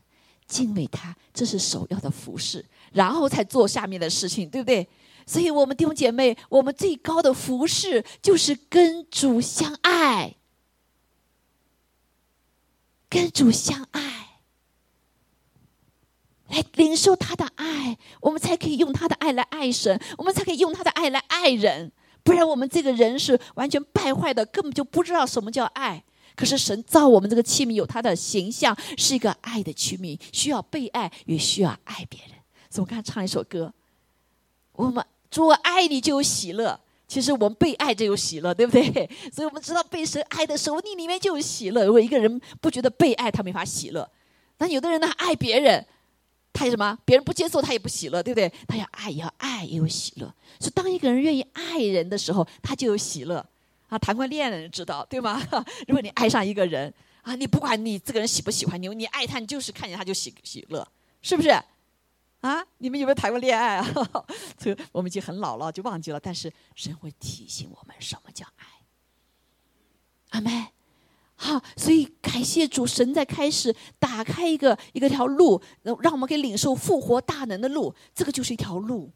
[0.48, 4.88] 敬畏他，这是首要的服饰，然后才做下面的事情，对不对？
[5.28, 10.36] 所以，我们弟兄姐妹，我们最高的服饰就是跟主相爱。
[13.08, 14.40] 跟主相爱，
[16.48, 21.92] 来领受他的爱，我们才可以用他的爱来爱神，我们才可以用他的爱来爱人。
[22.24, 26.04] 不然，我们这个人是完全败坏的，根本就不知道什么叫爱。
[26.42, 32.32] 可是神造我们这个器皿，有他的形象，是一个爱的器皿，需要被爱，也需要爱别人。
[32.68, 33.72] 所以我刚才唱一首歌，
[34.72, 36.80] 我们主爱你就有喜乐。
[37.08, 39.08] 其实我们被爱就有喜乐，对不对？
[39.32, 41.86] 所以我们知道被神爱的时候，你里面就有喜乐。
[41.86, 44.10] 如果一个人不觉得被爱，他没法喜乐。
[44.58, 45.86] 那有的人呢，爱别人。
[46.52, 46.98] 他什么？
[47.06, 48.52] 别人不接受他也不喜乐，对不对？
[48.68, 50.34] 他要爱，要爱，也有喜乐。
[50.60, 53.46] 所以，当一个人愿意爱人的时候，他就有喜乐。
[53.92, 55.38] 啊，谈过恋爱的人知道，对吗？
[55.86, 56.92] 如果你爱上一个人，
[57.24, 60.88] 啊，你不管你这个人喜不喜欢你，你爱他，你就是看见他就喜喜乐，
[61.22, 61.50] 是不是？
[62.40, 63.86] 啊，你们有没有谈过恋爱啊？
[64.58, 66.18] 这个我们已经很老了，就忘记了。
[66.18, 68.66] 但是神会提醒我们什么叫爱。
[70.30, 70.68] 阿妹。
[71.36, 77.94] 好，所以感谢主神在开始打开一个一个条路，让我们可以领受复活大能的路。
[78.16, 79.12] 这个就是一条路，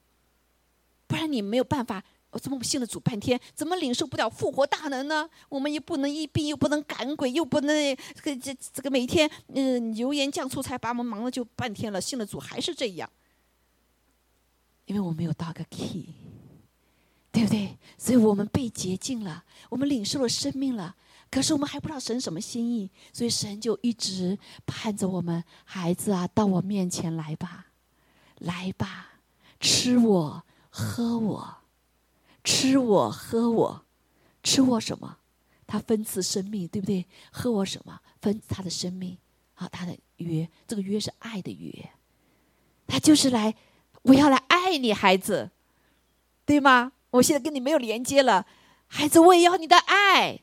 [1.07, 2.03] 不然你没有办法。
[2.35, 5.29] 我怎么信了主半天，怎么领受不了复活大能呢？
[5.47, 12.01] 我们又不能医病，又不能赶鬼，又不能这个这这个每天嗯油盐酱醋菜把我们忙了就半天了。
[12.01, 13.09] 信了主还是这样，
[14.83, 16.09] 因为我没有到个 key，
[17.31, 17.77] 对不对？
[17.97, 20.93] 所以我们被洁净了，我们领受了生命了。
[21.31, 27.67] 可是我们还不知道神什么心意，所以神就一直盼着我们孩子啊，到我面前来吧，
[28.39, 29.19] 来吧，
[29.57, 31.57] 吃我，喝我，
[32.45, 33.85] 吃我，喝我，
[34.43, 35.17] 吃我什么？
[35.67, 37.05] 他分赐生命，对不对？
[37.31, 37.99] 喝我什么？
[38.21, 39.17] 分他的生命，
[39.55, 41.89] 啊，他的约，这个约是爱的约，
[42.85, 43.55] 他就是来，
[44.03, 45.49] 我要来爱你，孩子，
[46.45, 46.93] 对吗？
[47.09, 48.45] 我现在跟你没有连接了，
[48.87, 50.39] 孩子，我也要你的爱。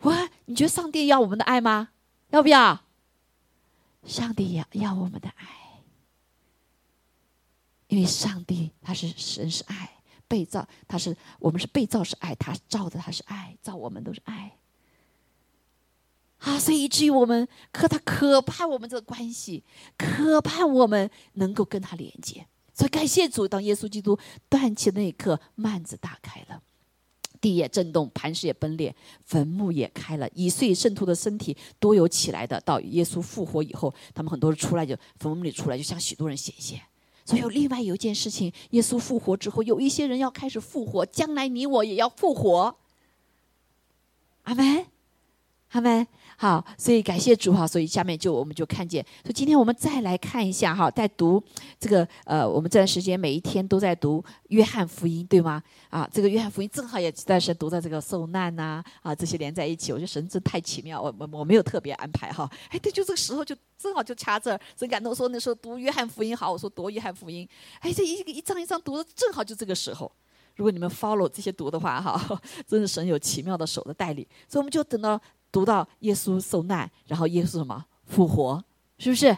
[0.00, 1.88] 我，你觉得上帝要我们的爱吗？
[2.30, 2.84] 要不要？
[4.04, 5.82] 上帝要要我们的爱，
[7.88, 9.95] 因为上帝他是神是爱，
[10.28, 14.56] 被造他是我们是被造是爱，他造的他是爱，造我们都是爱。
[16.38, 19.64] 啊，所以以至于我们可他可盼我们这个关系，
[19.96, 22.46] 可盼我们能够跟他连接。
[22.74, 26.62] 所以感谢主，当耶稣基督断气那一刻，幔子打开了。
[27.40, 32.60] 地也震动，磐石也崩裂，坟墓也开了，已碎圣徒的身体都有起来的。
[32.60, 36.80] 到耶稣复活以后，他们很多人出来就坟墓里出来，就向许多人显现。
[37.26, 42.78] 所以另外有一件事情，耶稣复活之后，有一些人要开始复活，将来你我也要复活。
[44.44, 44.86] 阿门，
[45.70, 46.06] 阿门。
[46.38, 51.42] 好，所以感谢主哈，所以下面就我们就看见，所以今天我们再来看一下哈，在读
[51.80, 55.62] 这个呃，我们这段时间每一天都在读约翰福音，对吗？
[55.88, 67.48] 啊，这个约翰福音正好也在是读到这个受难呐，啊，这些连在一起，我觉得神真太奇妙，我我我没有特别安排哈， 哎，对，就这个时候就正好就掐这儿，所以感动说那时候读约翰福音好，我说读约翰福音，
[67.80, 70.12] 哎，这一一张一张读的正好就这个时候，
[70.56, 75.18] 如果你们 follow 这些读的话哈， 真是神有奇妙的手的带领，所以我们就等到。
[75.56, 78.62] 读到耶稣受难，然后耶稣什么复活，
[78.98, 79.34] 是不是？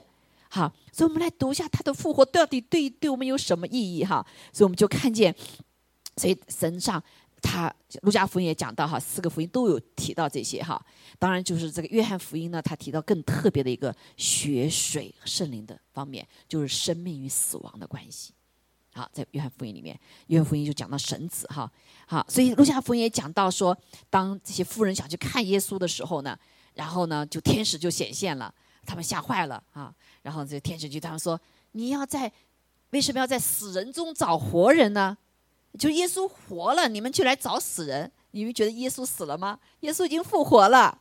[0.48, 4.26] 好，所以我们来读一下他的复活到底对对我们有什么意义哈？
[4.52, 5.32] 所以我们就看见，
[6.16, 7.00] 所以神上
[7.40, 10.84] 他路加福音也讲到哈，四个福音都有提到这些哈。
[11.20, 18.32] 当然就是这个约翰福音呢，他提到更特别的一个血水圣灵的方面，就是生命与死亡的关系。
[18.98, 21.70] 好，在约翰福音里面，约翰福音就讲到神子哈。
[22.08, 23.76] 好，所以路加福音也讲到说，
[24.10, 26.36] 当这些妇人想去看耶稣的时候呢，
[26.74, 28.52] 然后呢，就天使就显现了，
[28.84, 29.94] 他们吓坏了啊。
[30.22, 31.40] 然后这天使就他们说
[31.72, 32.32] ：“你要在
[32.90, 35.16] 为什么要在死人中找活人呢？
[35.78, 38.10] 就耶稣活了，你们就来找死人？
[38.32, 39.60] 你们觉得耶稣死了吗？
[39.80, 41.00] 耶稣已经复活了，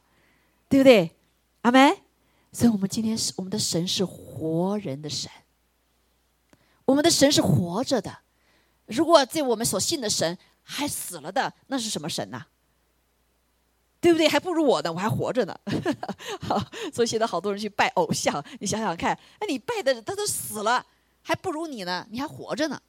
[0.69, 1.15] 对不对？
[1.61, 1.97] 阿门。
[2.51, 5.31] 所以我们今天是我们的神是活人的神，
[6.87, 8.17] 我们的神是活着的。
[8.87, 10.35] 如果在我们所信的神。
[10.69, 12.45] 还死了的那是什么神呢？
[14.01, 14.27] 对不对？
[14.27, 15.57] 还不如我呢，我还活着呢。
[16.41, 16.61] 好，
[16.93, 20.85] 所以现在好多人去拜偶像，你想想看，那你拜的他都死了，
[21.21, 22.81] 还不如你呢，你还活着呢，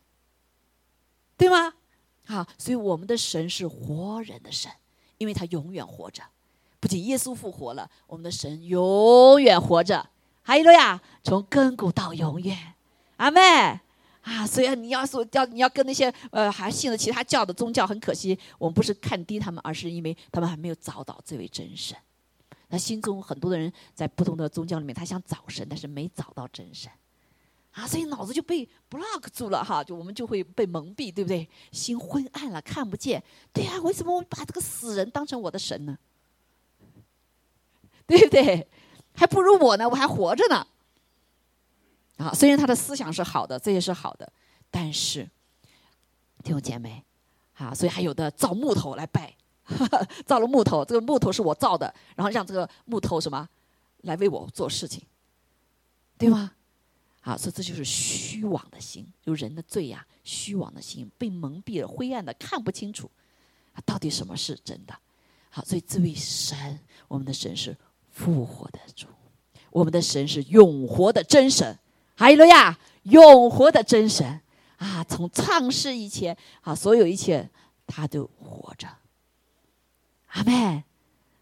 [1.37, 1.73] 对吗？
[2.27, 4.73] 好，所以我们的神是活人的神，
[5.19, 6.25] 因为他永远活着。
[6.81, 10.11] 不仅耶稣复活了，我们的神永远活着。
[10.43, 12.75] 哈利路亚，从亘古到永远。
[13.19, 13.79] 阿妹。
[14.29, 21.97] 啊，所以你要说要你要跟那些呃还信了其他教的宗教，很可惜，我们不是看低他们，而是因为他们还没有找到这位真神。
[22.69, 26.93] 那心中很多的人在不同的宗教里面，他想找神，但是没找到真神，
[27.71, 31.49] 啊，所以脑子就被 block 住了哈，就我们就会被蒙蔽，对不对？
[31.73, 33.25] 心昏暗了，看不见。
[33.55, 35.97] 对呀，为什么我把这个死人当成我的神呢？
[38.07, 38.69] 对不对？
[39.15, 40.67] 还不如我呢，我还活着呢。
[42.19, 44.31] 啊，虽然他的思想是好的，这些是好的，
[44.71, 45.23] 但是
[46.43, 47.05] 弟兄姐妹，
[47.55, 49.33] 啊，所以还有的造木头来拜，
[50.27, 53.49] 造了木头，这个木头是我造的，然后让这个木头什么
[54.03, 55.03] 来为我做事情，
[56.19, 56.53] 对吗？
[57.21, 63.09] 啊，所以这就是虚妄的心，就人的罪呀，虚妄的心被蒙蔽了，灰暗的看不清楚，
[63.75, 64.99] 啊，到底什么是真的？
[65.51, 67.77] 好，所以这位神，我们的神是
[68.11, 69.07] 复活的主，
[69.71, 71.79] 我们的神是永活的真神。
[72.19, 74.41] 哈利路亚，永活的真神
[74.79, 75.05] 啊！
[75.09, 77.49] 从创世以前啊，所有一切
[77.87, 78.89] 他都活着。
[80.33, 80.83] 阿门。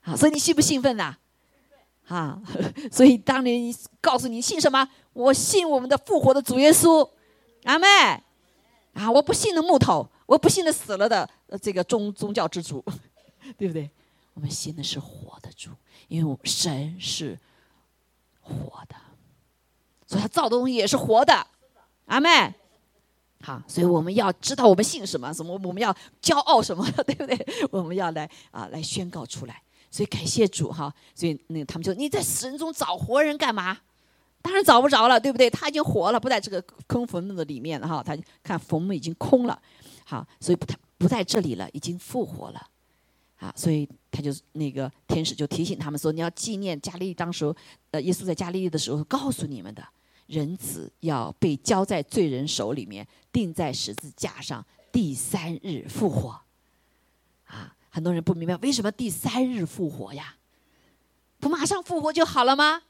[0.03, 1.17] 啊，所以你兴不兴奋呐？
[2.09, 2.43] 啊，
[2.93, 4.87] 所以当年告诉你信什么？
[5.15, 7.09] 我信我们的复活的主耶稣。
[7.65, 7.89] 阿门。
[8.93, 11.27] 啊，我不信的木头，我不信的死了的
[11.63, 12.85] 这个宗宗教之主，
[13.57, 13.91] 对不对？
[14.35, 15.71] 我们信的是活的主，
[16.09, 17.39] 因为神是
[18.43, 18.95] 活的。
[20.19, 21.47] 他造的东西也是活的，
[22.07, 22.53] 阿妹，
[23.43, 27.47] 好，所以我们要知道我们信什么，什么我们要骄傲什么， 对不对？
[27.71, 29.63] 我们要来啊，来宣告出来。
[29.91, 30.93] 所以感谢主哈。
[31.15, 33.79] 所以那他们就你在死人中找活人干嘛？
[34.43, 35.51] 当然找不着了，对不对？
[35.51, 38.03] 他已经活了，不在这个空坟墓的里面了哈。
[38.03, 39.61] 他看坟墓已经空了，
[40.05, 42.67] 好，所以不他不在这里了，已经复活了，
[43.39, 47.53] 啊，所以他就那个天使就提醒他们说，你要纪念加利利当时
[47.91, 49.85] 呃耶稣在加利利的时候告诉你们的。
[50.27, 56.41] 人子要被交在罪人手里面，钉在十字架上，第三日复活。
[57.47, 60.37] 啊，很多人不明白为什么第三日复活呀？
[61.39, 62.83] 不马上复活就好了吗？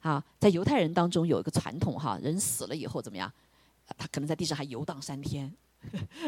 [0.00, 3.32] 啊，在犹太人当中有一个传统哈，人死了以后怎么样？
[3.96, 5.52] 他可能在地上还游荡三天，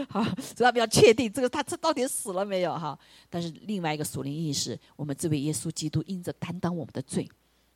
[0.09, 2.99] 好， 所以他们要确定这个他这到底死了没有哈？
[3.31, 7.29] 但是另外一个属灵意识，我们这位耶稣基督因着担当我们的罪。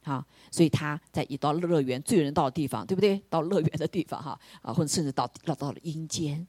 [0.04, 3.22] 啊，所以他在一到乐园罪人到的地方，对不对？
[3.28, 6.46] 到乐园的地方，哈啊，或者甚至到到到了阴间，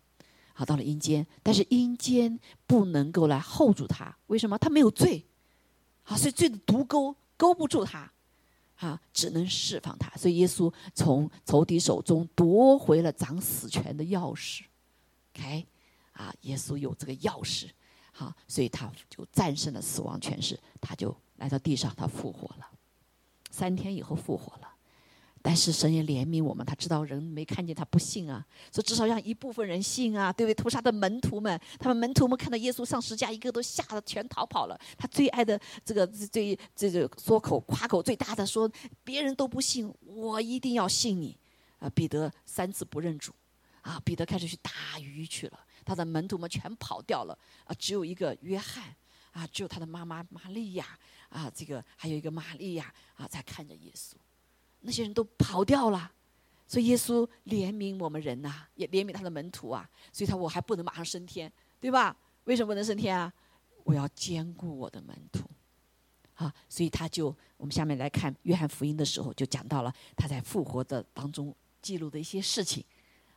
[0.53, 4.57] 好，到了阴间，但是阴间不能够来 hold 住他，为什么？
[4.57, 5.25] 他没有罪，
[6.03, 8.09] 好，所以罪的毒钩勾不住他，
[8.77, 10.09] 啊，只能释放他。
[10.15, 14.61] 所以耶稣从仇敌手中夺回了掌死权的钥匙
[15.35, 15.67] ，OK，
[16.13, 17.67] 啊，耶稣有这个钥匙，
[18.13, 22.65] 好，所以他就战胜了死亡权势，他就来到地上，他复活了。
[23.59, 24.69] 三天以后复活了，
[25.41, 30.53] 但是神也怜悯我们，他知道人没看见他不信啊，说至少让一部分人信啊，对不对？
[30.53, 34.79] 屠杀的门徒们，他们门徒们看到耶稣上十字架，一个都吓得全逃跑了。
[34.97, 38.71] 他最爱的这个最这个说口夸口最大的说，
[39.03, 41.37] 别人都不信，我一定要信你
[41.79, 41.89] 啊！
[41.89, 43.33] 彼得三次不认主
[43.81, 43.99] 啊！
[44.05, 47.75] 彼得开始去打鱼去了，他的门徒们全跑掉了啊！
[47.77, 48.95] 只有一个约翰
[49.31, 50.97] 啊，只有他的妈妈玛利亚。
[51.29, 54.13] 啊，这个还有一个玛利亚啊，在看着耶稣，
[54.81, 56.11] 那些人都跑掉了，
[56.67, 62.15] 所以耶稣怜悯我们人呐，也怜悯他的门徒啊，所以他我还不能马上升天，对吧？
[62.45, 63.31] 为什么不能升天啊？
[63.83, 65.47] 我要兼顾我的门徒，
[66.35, 72.83] 啊，所以他就我们下面来看约翰福音的时候，就讲到了他在复活的当中记录的一些事情，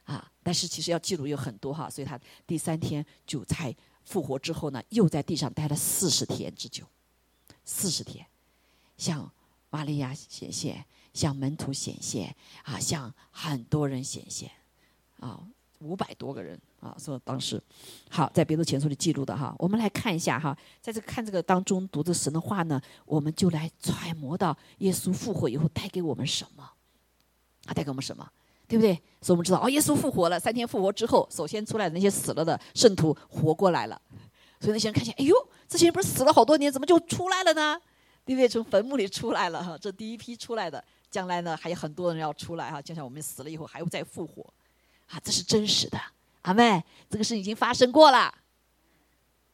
[0.05, 3.75] 啊，但是其实要记录有很多哈，所以他第三天就在
[4.05, 6.87] 复活之后呢，又在地上待了四十天之久。
[7.65, 8.27] 四十天，
[8.97, 9.31] 向
[9.71, 14.51] 玛利亚显现，向门徒显现，啊，向很多人显现，
[15.21, 15.41] 啊，
[15.79, 17.63] 五百多个人啊，说当时，
[18.11, 26.63] 好，在别的前书里记录的哈，我们来看一下哈，在这个看这个当中读的神的话呢，我们就来揣摩到耶稣复活以后带给我们什么，
[27.67, 28.29] 啊带给我们什么，
[28.69, 28.95] 对不对？
[29.21, 34.01] 所以我们知道哦，耶稣复活了，三天复活之后，首先出来的那些死了的圣徒活过来了。
[34.61, 35.35] 所以那些人看见，哎呦，
[35.73, 37.81] 之前不是死了好多年，怎么就出来了呢？
[38.27, 38.47] 因为？
[38.47, 44.43] 从坟墓里出来了哈，这第一批出来的，将来呢还有很多人要出来哈，就像我们死了以后还会再复活，
[45.09, 45.99] 啊，这是真实的，
[46.43, 48.35] 阿妹，这个事已经发生过了，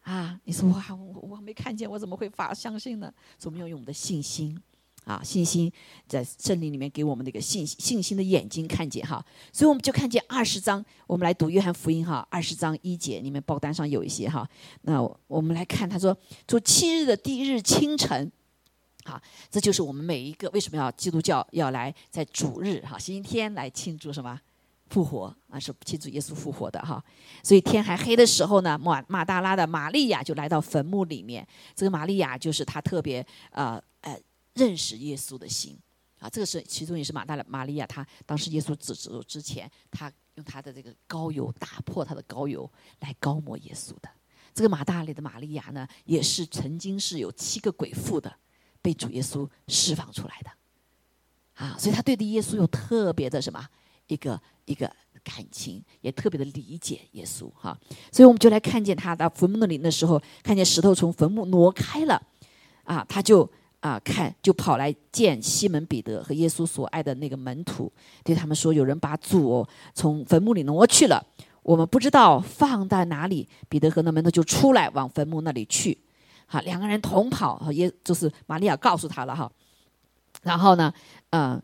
[0.03, 3.15] 啊，你说哇，我我没看见，我怎么会发相信呢？
[3.39, 4.61] 所以我们要用我们的信心。
[5.09, 5.73] 啊，信心
[6.07, 14.47] 在圣灵里面给我们那个信信心的眼睛看见哈，所以我们就看见二十章，我们来读约翰福音哈，二十章一节里面报单上有一些哈，
[14.83, 16.15] 那我们来看他说，
[16.47, 18.31] 做七日的第一日清晨，
[19.05, 19.19] 好，
[19.51, 24.39] 这就是我们每一个为什么要基督教要来在主日哈星期天来庆祝什么？
[24.91, 27.03] 复活啊，是庆祝耶稣复活的哈，
[27.43, 33.83] 所以天还黑的时候呢，马马大拉的玛利亚就来到坟墓里面，这个玛利亚就是他特别呃呃。
[34.55, 35.79] 认识耶稣的心，
[36.19, 42.71] 啊，这个是其中也是马大玛利亚，她当时耶稣指走之前，她用她的这个膏油打破她的膏油
[43.01, 44.09] 来膏抹耶稣的。
[44.55, 48.35] 这个马大里的玛利亚呢，也是曾经是有七个鬼妇的，
[48.83, 50.51] 被主耶稣释放出来的。
[51.55, 53.65] 啊，所以他对的耶稣有特别的什么
[54.07, 54.91] 一个一个
[55.23, 57.79] 感情，也特别的理解耶稣哈。
[58.11, 62.21] 所以我们就来看见他到坟墓那里的时候，看见石头从坟墓挪开了，
[62.85, 63.49] 啊，他就
[63.81, 67.91] 啊看就跑来见西门彼得和耶稣所爱的那个门徒，
[68.25, 71.25] 对他们说：“有人把主从坟墓里挪去了，
[71.63, 75.97] 我们不知道放在哪里。”彼得和那门徒就出来往坟墓那里去，
[76.47, 79.51] 好，两个人同跑，耶就是玛利亚告诉他了哈。
[80.43, 80.93] 然后呢，
[81.31, 81.61] 嗯，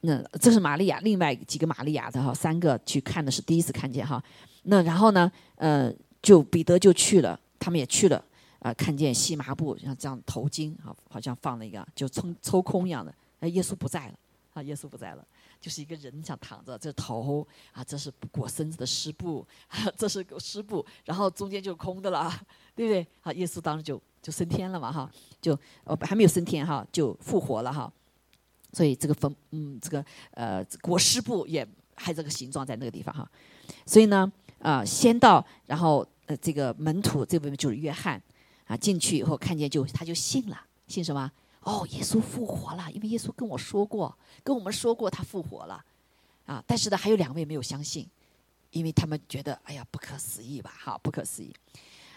[0.00, 4.22] 那这是玛利亚，另外几个玛利亚的哈，三个去看的是第一次看见哈。
[4.64, 5.92] 那然后呢，呃，
[6.22, 8.22] 就彼得就去了，他们也去了，
[8.60, 14.14] 啊，看见细麻布像这样头巾啊，好像放了一个就抽抽空一样的，哎，耶稣不在了，
[14.54, 15.24] 啊，耶稣不在了，
[15.60, 19.46] 就是一个人想躺着，这头啊，这是裹身子的湿布，
[19.96, 22.32] 这是湿布，然后中间就空的了，
[22.74, 23.06] 对不对？
[23.20, 27.92] 好，耶稣当时就就升天了嘛，哈，就哦还没有升天哈，就复活了哈。
[28.72, 33.28] 所以这个坟，嗯，这个呃裹尸布也还这个形状在那个地方哈，
[33.86, 38.22] 所以呢，啊，先到，然后呃这个门徒这位就是约翰，
[38.68, 41.28] 啊进去以后看见就他就信了，信什么？
[41.62, 45.84] 哦，耶稣复活了，因为耶稣跟我说过，跟我们说过他复活了，
[46.46, 48.06] 啊，但是呢还有两位没有相信，
[48.70, 51.52] 因为他们觉得哎呀不可思议吧，哈，不可思议。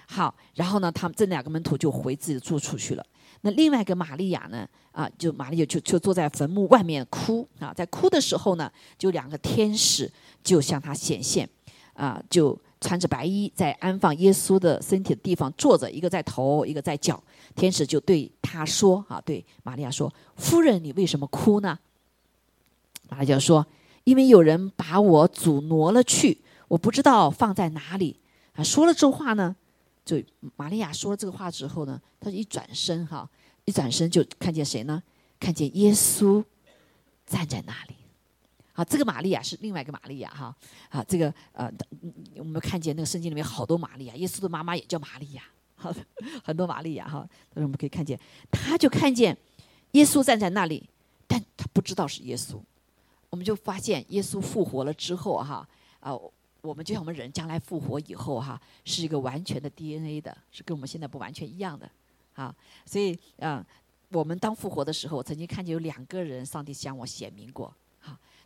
[0.05, 3.05] 好，然后呢他们这两个门徒就回自己的住处去了。
[3.41, 4.67] 那另外一个玛利亚呢？
[4.91, 10.11] 啊，就玛利亚就就坐在坟墓外面哭啊，在哭的时候呢，就两个天使
[10.43, 11.49] 就向他显现，
[11.93, 17.21] 啊，就穿着白衣在安放耶稣的身体的地方坐着，一个在头，一个在脚。
[17.55, 21.77] 天使就对他说：“啊，对玛利亚说，夫人，你为什么哭呢？”
[23.09, 23.65] 玛利亚说
[24.05, 28.19] ：“因为有人把我主挪了去，我不知道放在哪里。”
[28.53, 29.55] 啊，说了这话呢。
[30.03, 30.19] 就
[30.55, 33.29] 玛利亚说了这个话之后呢，她就一转身哈，
[33.65, 35.01] 一转身就看见谁呢？
[35.39, 36.43] 看见耶稣
[37.25, 37.95] 站在那里。
[38.73, 40.55] 好，这个玛利亚是另外一个玛利亚哈。
[40.89, 41.71] 啊，这个呃，
[42.37, 45.43] 我们看见那个圣经里面好多玛利亚，耶稣的妈妈也叫玛利亚，
[45.75, 46.05] 好的，
[46.43, 47.27] 很多玛利亚哈。
[47.53, 48.19] 但是我们可以看见，
[48.51, 49.37] 他就看见
[49.91, 50.89] 耶稣站在那里，
[51.27, 52.59] 但他不知道是耶稣。
[53.29, 55.67] 我们就发现耶稣复活了之后哈，
[55.99, 56.13] 啊。
[56.63, 61.89] 我们就像我们人将来复活以后哈，是一个完全的 DNA 的，是跟我们现在不完全一样的，
[62.35, 62.55] 啊，
[62.85, 63.65] 所以啊，
[64.09, 67.73] 我们当复活的时候，我曾经看见有两个人，上帝向我显明过，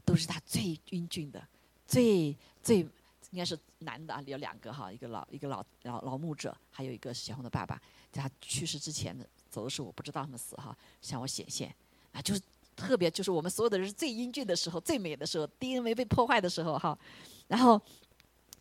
[0.06, 1.45] 都是他最英俊的，
[1.88, 2.80] 最最
[3.32, 7.82] 应该是男的啊，有两个哈，一个老一个老老老牧者，还有一个是小红的爸爸，
[8.12, 11.74] 在他去世之前的走的时候，我不知道他们死哈，向我显现，
[12.12, 12.41] 啊，就是
[12.76, 16.97] 特别就是我们所有的人最英俊的时候，最美的时候，DNA 被破坏的时候哈，
[17.47, 17.82] 然后。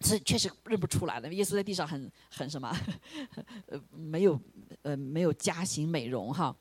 [0.01, 1.33] 是确实认不出来了。
[1.33, 2.69] 耶稣在地上很很什么，
[3.67, 4.39] 呃，没有
[4.83, 6.55] 呃没有加型美容哈，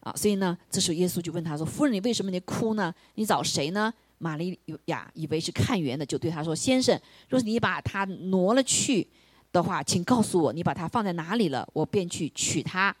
[0.00, 2.94] 啊，所以呢，这时候耶稣就问他说：“夫人，你为什么你哭呢？
[3.14, 9.06] 你找谁呢？”玛利亚以为是看园的，就对他说：“先生，若是你把他挪了去
[9.52, 12.94] 的话，请告诉我，你把他放在哪里了，我便去取他。”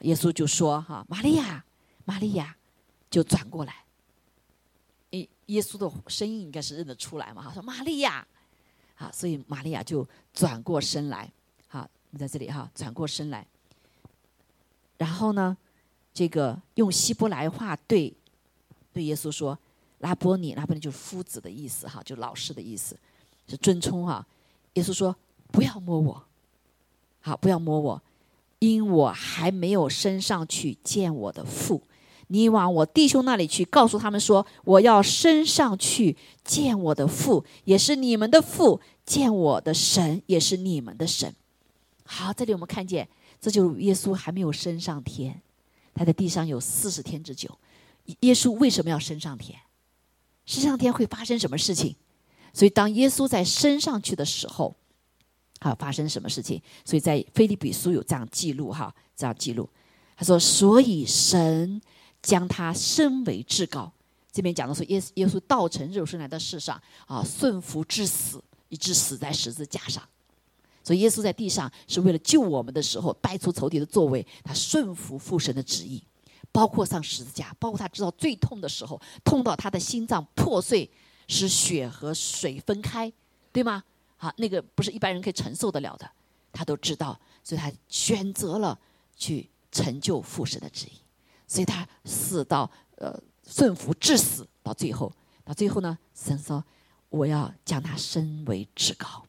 [0.00, 1.64] 耶稣就说：“哈，玛利亚，
[2.04, 2.56] 玛利亚，
[3.10, 3.74] 就转过来。
[5.10, 7.42] 耶耶稣的声音应该是认得出来嘛？
[7.44, 8.26] 他说：玛利亚。”
[8.96, 11.28] 啊，所以玛利亚就转过身来，
[11.66, 13.44] 好，我们在这里哈，转过身来，
[14.96, 15.56] 然后呢，
[16.14, 18.14] 这个用希伯来话对
[18.92, 19.58] 对耶稣说
[20.02, 22.96] ：“拉波尼，拉波尼就是夫子的意思哈，就老师的意思，
[23.48, 24.24] 是尊称哈。”
[24.74, 25.16] 耶稣说
[25.50, 26.22] ：“不要摸我，
[27.20, 28.02] 好，不要摸我，
[28.58, 31.82] 因我还没有升上去见我的父。”
[32.28, 41.34] 你往我弟兄那里去，告诉他们说：“我要升上去见我的父，也是你们的父；见我的神，也是你们的神。”
[42.06, 43.06] 好，这里我们看见，
[43.38, 45.42] 这就是耶稣还没有升上天，
[45.92, 47.50] 他在地上有四十天之久。
[48.20, 49.58] 耶稣为什么要升上天？
[50.46, 51.94] 升上天会发生什么事情？
[52.52, 54.76] 所以当耶稣在升上去的时候，
[55.60, 56.60] 啊，发生什么事情？
[56.84, 59.68] 所以在菲利比书有这样记录，哈，这样记录，
[60.16, 61.80] 他说：“所以神。”
[62.22, 63.92] 将他升为至高，
[64.30, 70.00] 这边讲的是耶稣耶稣道成肉身来到世上啊，顺服至死，以致死在十字架上。
[70.84, 76.00] 所以耶稣在地上是为了救我们的时候，掰出仇敌的座位，他顺服父神的旨意，
[76.52, 80.88] 包括上十字架，包括他知道最痛的时候，痛到他的心脏破碎，
[81.26, 83.10] 使血和水分开，
[83.50, 83.82] 对吗？
[84.18, 86.08] 啊，那个不是一般人可以承受得了的，
[86.52, 88.78] 他都知道，所以他选择了
[89.16, 90.92] 去成就父神的旨意。
[91.48, 95.12] 所以他死到呃顺服至死，到最后，
[95.44, 96.62] 到最后呢，神说
[97.08, 99.26] 我要将他升为至高。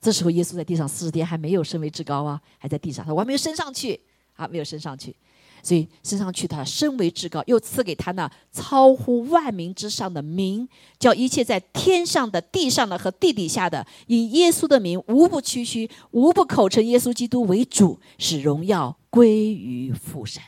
[0.00, 4.00] 这时候耶稣在地上四十天还没有升为至高啊，还在地上，他我还没有升上去
[4.34, 5.14] 啊，没有升上去。
[5.62, 20.42] 所以升上去，他身为至高，又赐给他那超乎万民之上的名，叫一切在天上的、地上的和地底下的，以耶稣的名，无不屈膝，无不口称耶稣基督为主，使荣耀归于父神。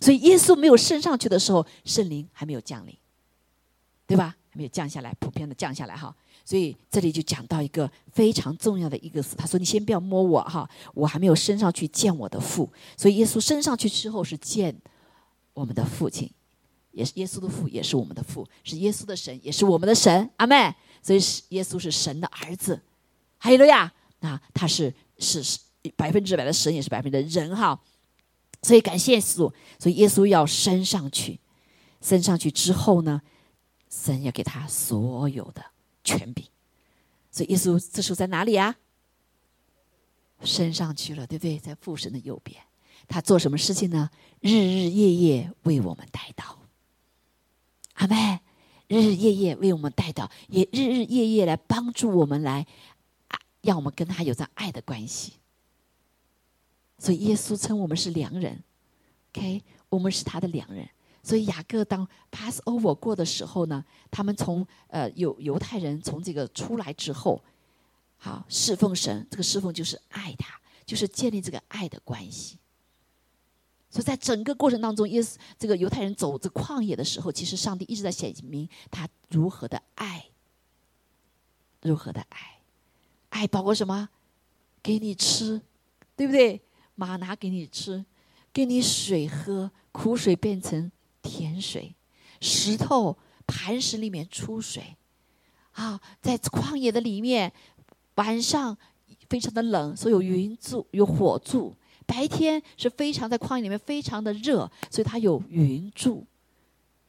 [0.00, 2.96] 所以耶稣没有升上去的时候，圣灵还没有降临，
[4.06, 4.36] 对吧？
[4.48, 6.14] 还没有降下来，普遍的降下来哈。
[6.46, 14.72] 所以这里就讲到一个非常重要的一个词，他说：“你先不要摸我哈，我还没有升上去见我的父。”所以耶稣升上去之后是见
[15.54, 16.30] 我们的父亲，
[16.92, 20.30] 也是耶稣的父，也是我们的父，是耶稣的神，也是我们的神。
[20.36, 20.72] 阿妹，
[21.02, 22.80] 所以是耶稣是神的儿子，
[23.38, 25.58] 还有了呀，那他是是是
[25.96, 27.80] 百分之百的神，也是百分之的人哈。
[28.62, 31.40] 所以感谢主，所以耶稣要升上去，
[32.00, 33.20] 升上去之后呢，
[33.90, 35.64] 神要给他所有的。
[36.06, 36.46] 权柄，
[37.32, 38.76] 所以耶稣这时候在哪里啊？
[40.44, 41.58] 升上去了，对不对？
[41.58, 42.62] 在父神的右边，
[43.08, 44.08] 他做什么事情呢？
[44.40, 46.58] 日日夜夜为我们带到。
[47.94, 48.40] 阿妹，
[48.86, 52.66] 日日夜夜为我们带到，也日日夜夜来帮助我们，来
[53.62, 55.32] 让我们跟他有着爱的关系。
[56.98, 58.62] 所以耶稣称我们是良人
[59.32, 60.88] ，OK，我们是他的良人。
[61.26, 67.42] 所以雅各当 pass over 过的时候呢，他们从呃犹犹太人从这个出来之后，
[68.16, 70.54] 好侍奉神，这个侍奉就是爱他，
[70.84, 72.58] 就是建立这个爱的关系。
[73.90, 80.26] 所以在整个过程当中，耶稣这个犹太人走这旷野的时候，其实上帝一直在显明他如何的爱，
[81.82, 82.60] 如何的爱，
[83.30, 84.08] 爱包括什么？
[84.80, 85.60] 给你吃，
[86.14, 86.62] 对不对？
[86.94, 88.04] 马拿给你吃，
[88.52, 90.92] 给你水喝，苦水变成。
[91.26, 91.92] 甜水，
[92.40, 93.16] 石头
[93.46, 94.96] 磐石里面出水，
[95.72, 97.52] 啊，在旷野的里面，
[98.14, 98.76] 晚上
[99.28, 101.74] 非常的冷，所以有云柱有火柱；
[102.06, 106.24] 白天是非常在旷野里面非常的热，所以它有云柱。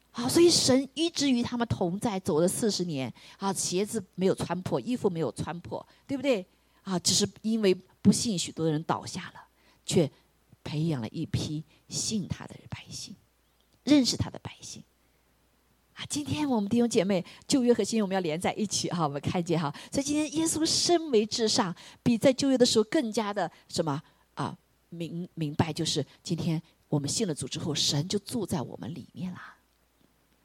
[0.10, 6.44] 好，所以神一直与他们同在，走了四十年，啊，鞋子没有穿破，衣服没有穿破，对不对？
[6.82, 9.48] 啊，只是因为不信，许多人倒下了，
[9.86, 10.10] 却
[10.64, 13.16] 培养了一批信他的百姓。
[13.88, 14.84] 认识他的百姓
[15.94, 16.04] 啊！
[16.10, 19.74] 今天我们弟兄姐妹旧约和新约我们要连在一起哈，我们看见哈。
[19.90, 21.74] 所以今天耶稣身为至上，
[22.04, 24.04] 比在旧约的时候更加的什么
[24.36, 24.56] 啊？
[24.90, 29.40] 明明白就是今天我们信了主之后，神就住在我们里面了，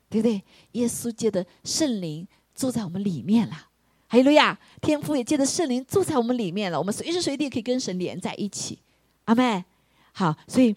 [0.08, 0.40] 对不对？
[0.72, 3.70] 耶稣借的圣灵住在我们里面了，
[4.06, 8.78] 还有路亚天父也借的圣灵住在我们里面了，我们随时随地可以跟神连在一起。
[9.24, 9.64] 阿妹，
[10.12, 10.74] 好，所以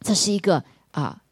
[0.00, 1.22] 这是一个啊。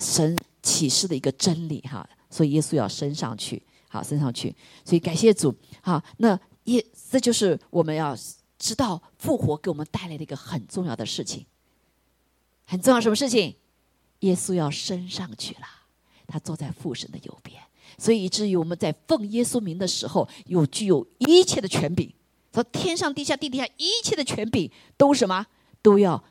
[0.00, 4.52] 神启示的一个真理哈，所以耶稣要升上去，好升上去，
[4.84, 8.16] 所以感谢主，好，那耶这就是我们要
[8.58, 11.46] 知道复活给我们带来的一个很重要的事情，
[12.66, 13.54] 很重要什么事情？
[14.20, 15.66] 耶稣要升上去了，
[16.26, 17.62] 他坐在父神的右边，
[17.96, 22.12] 所以以至于我们在奉耶稣名的时候，有具有一切的权柄，
[22.52, 25.46] 说天上地下地底下一切的权柄都什么？
[25.82, 26.22] 都要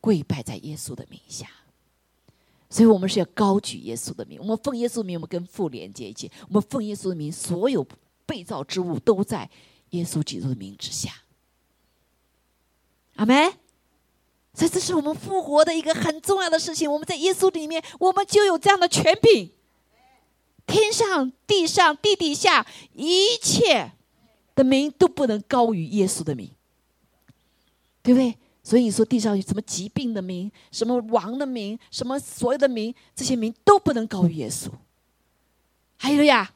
[0.00, 1.48] 跪拜在耶稣的名下。
[2.68, 6.30] 所以我们是要高举耶稣的名，我们奉耶稣的名，我们跟父连接一起。
[6.48, 7.86] 我们奉耶稣的名，所有
[8.26, 9.48] 被造之物都在
[9.90, 11.10] 耶稣基督的名之下。
[13.14, 13.52] 阿门。
[14.52, 16.90] 所以这是我们复活的一个很重要的事情。
[16.90, 19.52] 我们在耶稣里面，我们就有这样的权柄。
[20.66, 23.92] 天上、地上、地底下一切
[24.54, 26.50] 的名都不能高于耶稣的名，
[28.02, 28.36] 对不对？
[28.66, 34.68] 所以你说地上有什么疾病的名，什么王的名，什么所有的名，这些名都不能高于耶稣。
[35.96, 36.52] 还有呀，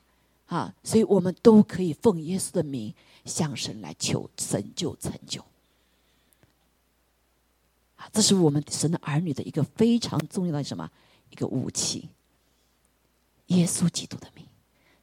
[0.46, 2.92] 啊，所以我们都可以奉耶稣的名
[3.24, 5.40] 向神来求神救成就。
[7.94, 10.90] 啊，这是我们神的儿女的一个非常重要的什么
[11.30, 12.08] 一个武器。
[13.46, 14.44] 耶稣基督的名，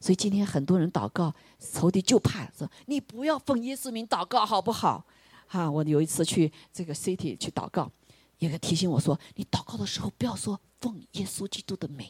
[0.01, 5.05] 所以今天很多人祷告，仇敌就怕说你不要奉耶稣名祷告，好不好？
[5.47, 7.89] 哈，我有一次去这个 city 去祷告，
[8.39, 12.07] 有个提醒我说：“你祷告的时候不要说奉耶稣基督的名。”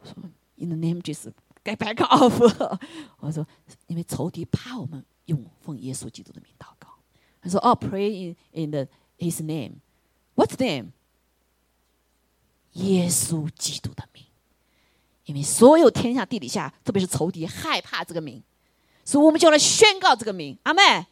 [0.00, 0.14] 我说
[0.56, 1.32] ：“In the name Jesus，
[1.62, 2.78] 该 back off。”
[3.20, 3.46] 我说
[3.86, 6.88] ：“因为仇敌怕我们用奉耶稣基督的名祷告。”
[7.42, 8.86] 他说：“哦，pray in in the
[9.18, 10.92] His name，what's name？
[12.72, 14.24] 耶稣基督的名，
[15.26, 18.42] 因为所有天下地底下，特别是仇敌害怕这个名，
[19.04, 20.58] 所以我们就来宣告这个名。
[20.62, 21.06] 阿妹。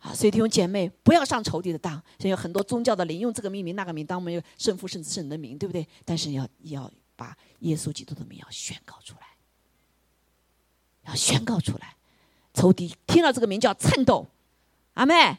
[0.00, 1.94] 啊，所以弟兄姐妹，不要上仇敌的当。
[2.18, 5.86] 现在有很多宗教的灵用这个命名、那个名，当我们有圣父、圣子、圣人的名，对不对？
[6.04, 9.26] 但是要要把耶稣基督的名要宣告出来，
[11.06, 11.96] 要宣告出来。
[12.54, 14.26] 仇敌听到这个名叫颤抖。
[14.94, 15.36] 阿妹，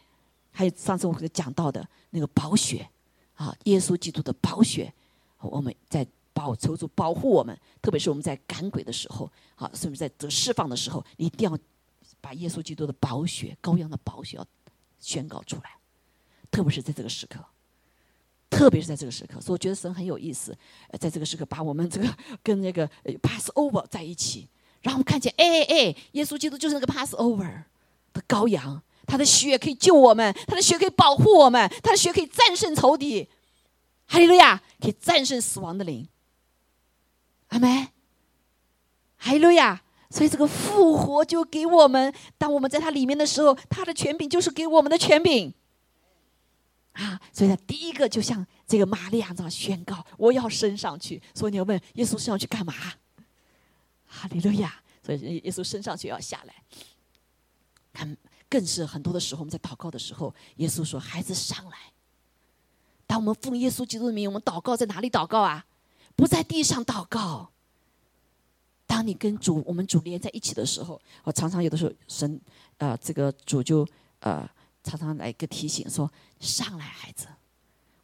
[0.51, 2.89] 还有上次我给讲到的那个宝血，
[3.36, 4.93] 啊，耶稣基督的宝血，
[5.39, 11.57] 我们在保求主保护我们，特别是我们在赶鬼的时候，啊，甚至在得释放的时候，一定要
[12.22, 14.45] 把耶稣基督的宝血、羔羊的宝血要
[14.99, 15.78] 宣告出来，
[16.51, 17.43] 特别是在这个时刻。
[18.51, 20.57] 特别是在这个时刻，所以我觉得神很有意思，
[20.99, 22.89] 在这个时刻把我们这个跟那个
[23.22, 24.49] pass over 在一起，
[24.82, 27.63] 让我们看见，哎哎，耶稣基督就是那个 pass over
[28.11, 33.30] 的羔羊，他的血可以救我们，他的血可以保护我们，他的血可以战胜仇敌，
[34.07, 36.07] 哈利路亚，可以战胜死亡的灵，
[37.49, 37.88] 阿门，
[39.17, 39.84] 哈利路亚。
[40.10, 45.53] 所以这个复活就给我们，当我们在他里面的时候，他的权柄就是给我们的权柄。
[46.93, 52.74] 啊，所以他，第一个就像这个玛利亚这样宣告：“我要升上去。”所以你要问耶稣升上去干嘛？
[54.07, 54.82] 哈利路亚！
[55.05, 56.55] 所以耶稣升上去要下来。
[57.93, 58.18] 看，
[58.49, 61.78] 更是很多的时候，我们在祷告的时候，耶稣说：“孩子上来。”
[63.05, 65.66] 当我们奉耶稣基督的名，我们祷告在哪里祷告啊？
[66.16, 67.51] 不在地上祷告。
[68.89, 72.41] 当你跟主，我们主连在一起的时候，我常常有的时候神，
[72.79, 73.87] 呃，这个主就
[74.21, 74.49] 呃。
[74.81, 76.09] 常常来一个提醒说
[76.39, 77.27] ：“上来，孩子。”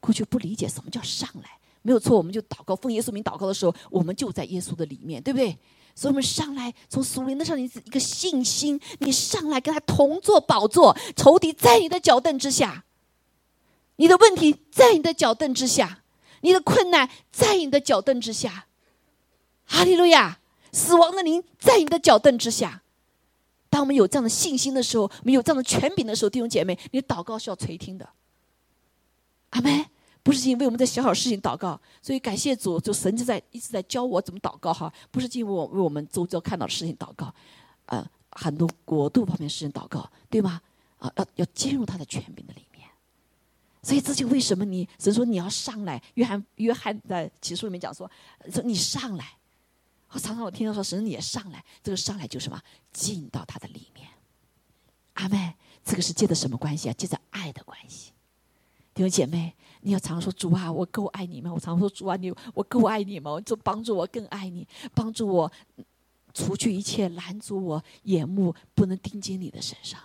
[0.01, 2.17] 过去不理解什么叫上来，没有错。
[2.17, 5.57] 我们就祷告，奉耶稣名祷告的时候，我们就在耶稣的里面，对不对？
[5.95, 12.83] 所以，我们上来从属灵的上，你一个信心，你上来跟他同坐宝座，仇敌在你的脚凳之下，
[13.95, 16.03] 你的问题在你的脚凳之下，
[16.41, 18.67] 你的困难在你的脚凳之下，
[19.65, 20.39] 哈利路亚！
[20.75, 22.81] 死亡的灵在你的脚凳之下。
[23.69, 28.07] 当我们有这样的信心的时候，我们有这样的权柄的时候，弟兄姐妹，你祷告是要垂听的。
[29.51, 29.85] 阿门。
[30.21, 34.91] 不是因为我们在小小事情祷告，所以感谢主，就神就在一直在教我怎么祷告哈。
[35.11, 37.31] 不是因为我为我们周遭看到的事情祷告，
[37.85, 40.59] 呃，很多国度方面事情祷告，对吗？
[40.97, 42.89] 啊，要要进入他的权柄的里面。
[43.83, 46.01] 所以这就为什么你神说你要上来。
[46.15, 48.09] 约翰约翰在启示里面讲说，
[48.51, 49.37] 说你上来。
[50.15, 52.57] 我常常我听到说神也上来，这个上来就什么
[52.93, 54.07] 进到他的里面。
[55.15, 56.93] 阿妹，这个是借的什么关系啊？
[56.97, 58.13] 借着爱的关系。
[58.93, 61.51] 弟兄姐妹，你要常说主啊，我够爱你吗？
[61.53, 63.41] 我常说主啊，你我够爱你吗？
[63.41, 65.51] 就帮助我更爱你，帮助我
[66.33, 69.99] 除去一切拦阻我眼目不能盯紧你的身上，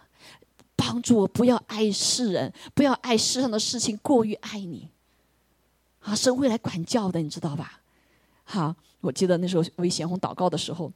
[0.74, 4.88] 帮助我不要爱世人，不要爱世上的事情过于爱你。
[6.00, 7.79] 啊，神会来管教的，你知道吧？
[8.50, 8.74] 好。
[9.00, 10.92] 我记得那时候为贤红祷告的时候，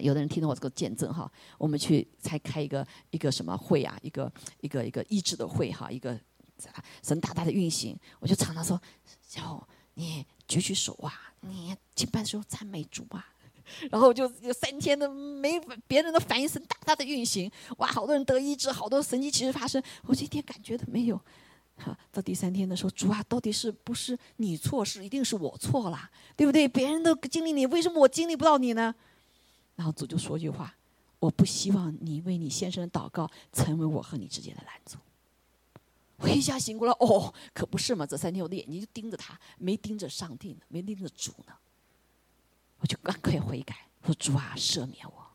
[0.00, 6.18] 有的人听到我这个见证哈，我们去才开一个一个什么会啊，一个一个一个医治的会哈，一个
[7.00, 8.80] 神大大的运行，我就常常说，
[9.22, 9.62] 小红
[9.94, 13.24] 你举举手啊，你敬拜的时候赞美主啊，
[13.88, 21.20] 然后就有三天的没别人的反应，神大大的运行，哇，好多人得医治，好多神迹其实发生，我一点感觉都没有。
[21.76, 26.68] 哈，到第三天的时候，主啊，到底是不是你错事，一定是我错了，对不对？
[26.68, 28.94] 别人都经历你，为什么我经历不到你呢？
[29.74, 30.74] 然后主就说句话：
[31.18, 34.98] 我不希望你为你先生的祷告成为我和你之间的拦阻。
[36.18, 38.06] 我一下醒过来，哦，可不是嘛！
[38.06, 41.52] 这三天我的眼睛就盯着他，没盯着上帝呢，没盯着主呢。
[42.78, 43.74] 我就赶快悔改，
[44.06, 45.26] 说主啊，赦免我。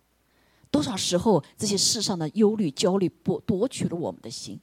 [0.71, 4.57] 多少时候这些世上的忧虑、焦虑夺夺取了我们的心。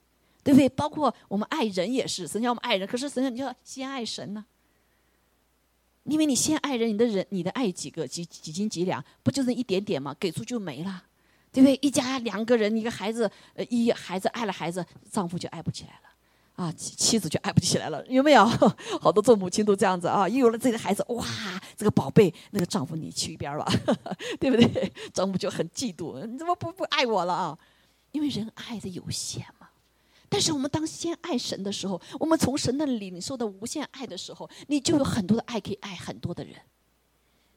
[0.45, 0.69] 对不对？
[0.69, 4.45] 包括我们爱人也是，神叫我们爱人，可是神你要先爱神呢。
[6.05, 10.15] 因为你先爱人，你的人，你的爱几个几几斤几两，不就是一点点吗？
[10.21, 11.03] 给出就没了，
[11.51, 11.79] 对不对？
[11.81, 18.45] 一家两个人，一个孩子，呃，一孩子爱了孩子，丈夫就爱不起来了，啊，妻妻子就爱不起来了，有没有？
[19.01, 21.25] 好多做母亲都这样子啊，一有了自己的孩子，哇，
[21.75, 23.67] 这个宝贝，那个丈夫你去一边吧，
[24.39, 24.93] 对不对？
[25.15, 27.59] 丈夫就很嫉妒，你怎么不不爱我了啊？
[28.13, 29.64] 因为人爱的有限嘛。
[30.35, 36.57] 但是我们当先爱神的时候，我们从神那里领受的无限爱的时候，你就有很多的爱可以爱很多的人，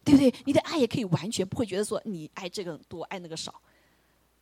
[0.04, 0.32] 对不对？
[0.46, 3.52] 你的爱也可以完全不会觉得说你爱这个多爱那个少。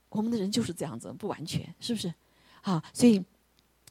[0.10, 2.14] 我们的人就是这样子，不完全，是不是？
[2.64, 3.24] 啊，所以，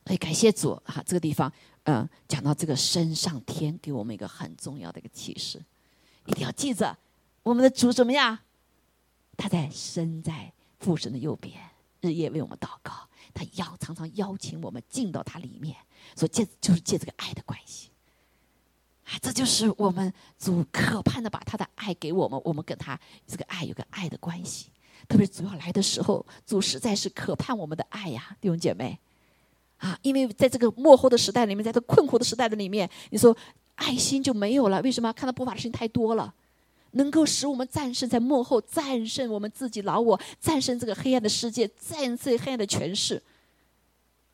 [0.04, 1.50] 所以感谢主哈，这个地方，
[1.84, 5.58] 嗯，讲到这个升上天，给我们一个很重要的一个启示，
[6.26, 6.94] 一定要记着，
[7.42, 8.40] 我们的主怎么样？
[9.38, 11.58] 他在身在父神的右边，
[12.02, 13.08] 日夜为我们祷告。
[13.34, 15.76] 他邀常常邀请我们进到他里面，
[16.14, 17.90] 所以借就是借这个爱的关系，
[19.04, 24.70] 啊，这就是我们主可盼的把他的爱给我们，我们跟他这个爱有个爱的关系。
[25.06, 28.98] 特别主要来的时候，主实在是可盼我们的爱呀，弟兄姐妹，
[29.76, 33.36] 啊，因为在这个幕后的时代里面，在这困惑的时代的里面，你说
[33.74, 35.12] 爱心就没有了，为什么？
[35.12, 36.32] 看到不法的事情太多了。
[36.94, 43.22] 能够使我们战胜在幕后，战胜我们自己老我，战胜这个黑暗的世界，战胜黑暗的权势，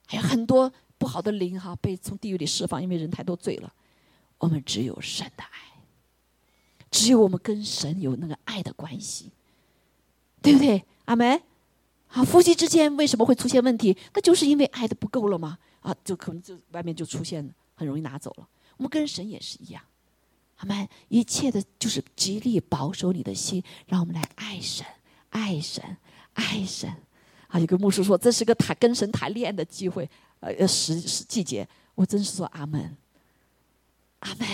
[0.07, 3.73] 还有很多不好的灵哈被从地狱里释放，因为人太多罪了。
[4.39, 5.59] 我们只有神的爱，
[6.91, 9.31] 只有我们跟神有那个爱的关系，
[10.41, 10.83] 对不对？
[11.05, 11.43] 阿门。
[12.09, 13.97] 啊，夫妻之间为什么会出现问题？
[14.15, 15.59] 那就是因为爱的不够了吗？
[15.81, 18.49] 啊，就可能就外面就出现，很容易拿走了。
[18.77, 19.81] 我们跟神也是一样，
[20.61, 20.89] 阿门。
[21.09, 24.87] 一切的就是极力保守你的心，让我们来爱神，
[25.29, 25.97] 爱神，
[26.33, 26.89] 爱神。
[27.49, 30.09] 啊，有个牧师说这是个谈跟神谈恋爱的机会，
[30.41, 31.69] 呃，时时季节。
[31.95, 32.97] 我真是说阿门，
[34.21, 34.49] 阿门。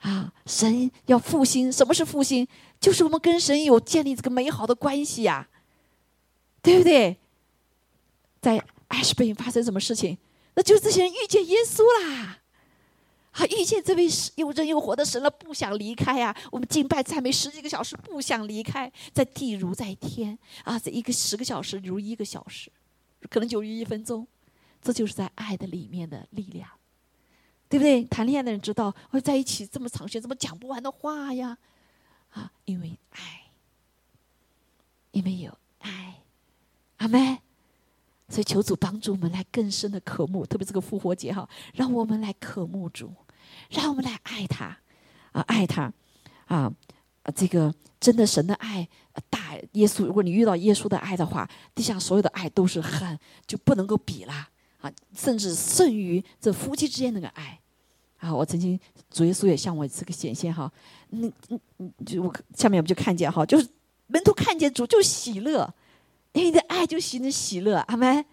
[0.00, 2.46] 啊，神要复兴，什么是复兴？
[2.78, 5.48] 就是我们跟神有建立这个美好的关系呀。
[6.60, 7.16] 对不对？
[8.40, 10.16] 在艾什贝发生什么事情？
[10.54, 12.41] 那就是这些人遇见耶稣啦，
[13.32, 14.06] 啊，遇见这位
[14.36, 16.36] 又真又活的神了，不想离开啊！
[16.50, 20.78] 我们敬拜赞美十几个小时，不想离开，在地如在天啊！
[20.78, 22.70] 这一个十个小时如一个小时，
[23.30, 24.26] 可能就如一分钟，
[24.82, 26.68] 这就是在爱的里面的力量，
[27.70, 28.04] 对不对？
[28.04, 31.56] 谈恋爱的人知道，会在一起这么长时间，怎么讲不完的话呀？
[32.32, 33.44] 啊，因为爱，
[35.12, 36.18] 因为有爱。
[36.98, 37.40] 阿妹，
[38.28, 43.12] 所以求主帮助我们来更深的渴慕，特别这个复活节哈，让我们来渴慕主，
[43.72, 44.76] 让我们来爱他，
[45.32, 45.92] 啊，爱他，
[46.46, 46.72] 啊，
[47.34, 48.88] 这个真的神的爱
[49.30, 54.48] 大，耶稣，如果你遇到耶稣的爱的话，地上所有的爱都是很就不能够比啦，
[54.80, 57.58] 啊，甚至胜于这夫妻之间那个爱，
[58.18, 58.78] 啊，我曾经
[59.10, 60.70] 主耶稣也向我这个显现哈，
[61.10, 63.68] 那嗯嗯，就我下面我们就看见哈，就是
[64.06, 65.72] 门徒看见主就喜乐。
[66.34, 68.24] 因为你的爱就形成喜乐，阿门，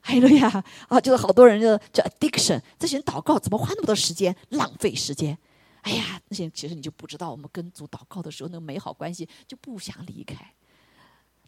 [0.00, 5.36] 还有呀，啊，就是好多人就叫 addiction，这些人祷告怎么花那么多时间，浪费时间？
[5.82, 10.54] 哎呀，那些其实你就不知道，我们跟主祷告的时候，那个美好关系就不想离开，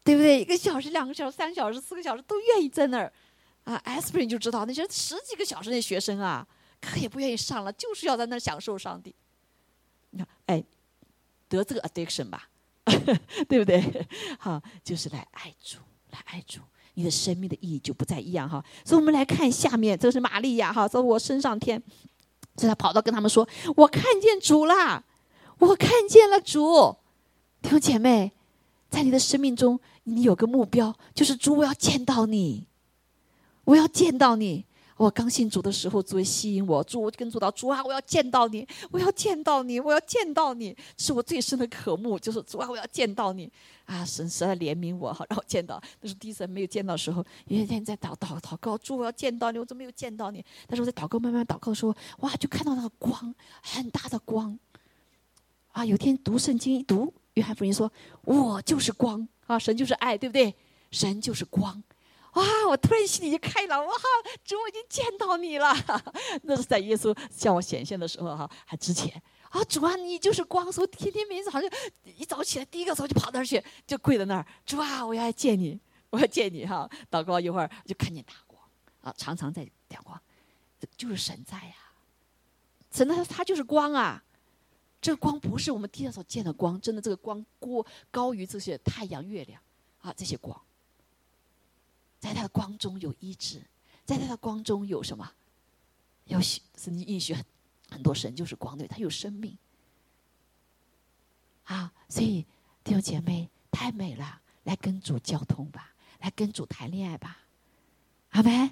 [0.04, 0.40] 对不对？
[0.40, 3.12] 一个小时、两个小时、三个小时、四个小时都愿意在那儿，
[3.64, 6.46] 啊，aspirin 就知道那些十几个小时那学生啊，
[6.80, 9.14] 课也不愿意上了，就是要在那儿享受上帝。
[10.10, 10.64] 你看，哎，
[11.48, 12.48] 得这个 addiction 吧，
[13.48, 14.06] 对不对？
[14.38, 15.78] 好，就是来爱主。
[16.10, 16.60] 来爱主，
[17.00, 18.62] 你的生命的意义就不再一样哈。
[18.84, 21.82] 所以，我们来看下面，这是玛利亚哈，说我升上天，
[22.56, 25.02] 所以他跑到跟他们说：“我看见主啦，
[25.58, 26.96] 我看见了主。”
[27.62, 28.32] 弟兄姐妹，
[28.90, 32.66] 在你的生命中，你有个目标，就是主，我要见到你，
[33.64, 34.66] 我要见到你。
[35.00, 43.50] 我刚信主的时候，主会吸引我，主我跟主祷，主啊，我要见到你，我要见到你，我要见到你，是我最深的渴慕，就是主啊，我要见到你
[43.86, 44.04] 啊！
[44.04, 45.82] 神神来怜悯我，好让我见到。
[46.02, 50.44] 那是第一次没有见到的时候，有一天在祷祷祷告，主我要见到你，我怎么没有见到你？
[50.66, 54.58] 但是我在祷告慢慢祷告的时候，哇，就看到那个光，很大的光。
[55.72, 57.90] 啊，有天读圣经一读，约翰福音说，
[58.26, 60.54] 我就是光啊，神就是爱，对不对？
[60.90, 61.82] 神就是光。
[62.34, 62.44] 哇！
[62.68, 63.92] 我突然心里就开朗，哇！
[64.44, 65.74] 主，我已经见到你了。
[66.44, 71.68] 那是在耶稣向我显现的时候哈，还之前啊，主啊，你就是光，所以天天每次好像
[72.04, 74.46] 一早起来第一个时候就跑那儿去，就跪在那儿。
[74.64, 75.78] 主啊，我要见你，
[76.10, 76.88] 我要见你哈！
[77.10, 78.62] 祷告一会儿就看见大光
[79.00, 80.20] 啊，常常在亮光，
[80.96, 81.74] 就是神在呀。
[82.92, 84.22] 神他他就是光啊，
[85.00, 89.60] 这个光不是我们地上所见的光，真的这个光过高于这些太阳、月亮
[90.00, 90.60] 啊这些光。
[92.20, 93.60] 在他的光中有医治，
[94.04, 95.28] 在他的光中有什么？
[96.26, 97.44] 有神经医学很
[97.90, 99.58] 很多神就是光对，他有生命。
[101.64, 102.44] 啊，所以
[102.84, 107.38] 弟兄姐妹太美了，来跟主交通吧，来跟主谈恋爱吧，
[108.28, 108.70] 好没？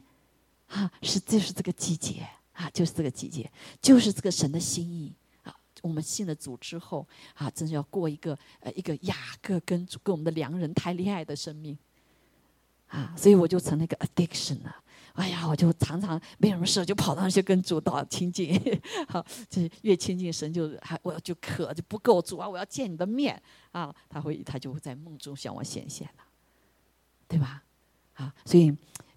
[0.68, 5.57] 啊，是就是这个季节啊，就是这个季节，就是这个神的心意啊。
[5.80, 11.78] 我们信了主之后啊，真是要过一个呃一个雅各跟主跟我们的良人谈恋爱的生命。
[12.89, 14.76] 啊，所以我就成了一个 addiction 了。
[15.14, 18.55] 哎呀，我就常常没什么事，就跑上去跟主祷亲近。
[19.09, 19.20] 好，
[19.51, 22.49] 就是越亲近神，就还我就渴就不够主啊！
[22.49, 23.41] 我要见你的面
[23.72, 23.93] 啊！
[24.09, 26.22] 他会他就会在梦中向我显现了，
[27.26, 27.64] 对吧？
[28.14, 28.72] 啊，所以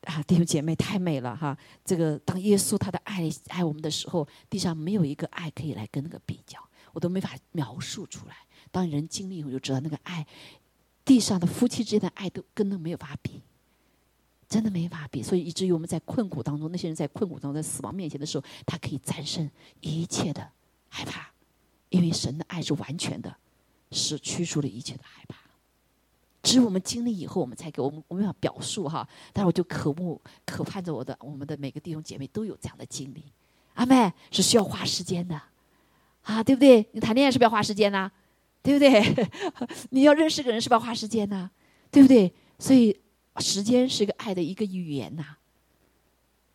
[0.05, 1.55] 啊，弟兄姐妹太美了哈！
[1.86, 6.59] 这个当耶稣他的爱爱我们的时候，地上没有一个爱可以来跟那个比较，
[6.93, 8.36] 我都没法描述出来。
[8.72, 10.26] 当人经历以后，就知道那个爱，
[11.05, 13.43] 地上的夫妻之间的爱都跟那没有法比。
[14.52, 19.49] 真的没法比，所以以至于我们在困苦当中，那些人在困苦当中，在死亡面前的时候，他可以战胜
[19.80, 20.45] 一切的
[20.89, 21.32] 害怕，
[21.88, 23.34] 因为神的爱是完全的，
[23.91, 25.38] 是驱除了一切的害怕。
[26.43, 29.08] 只有我们经历以后，我们才给我们我们要表述哈。
[29.32, 33.24] 但是我就渴慕、渴盼着我的我们的每个弟兄姐妹都有这样的经历。
[33.76, 35.41] 阿妹是需要花时间的，
[36.24, 36.86] 啊，对不对？
[36.91, 38.12] 你谈恋爱是不是要花时间呢？
[38.62, 39.30] 对不对？
[39.91, 41.49] 你要认识个人是不是要花时间呢？
[41.89, 42.34] 对不对？
[42.60, 42.99] 所以。
[43.41, 45.23] 时间是一个爱的一个语言呐，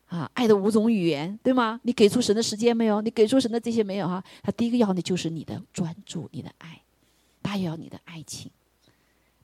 [0.07, 1.79] 啊，爱的五种语言，对吗？
[1.83, 3.01] 你给出神的时间没有？
[3.01, 4.23] 你给出神的这些没有哈？
[4.41, 6.81] 他第一个要的就是你的专注，你的爱，
[7.43, 8.49] 他也要你的爱情，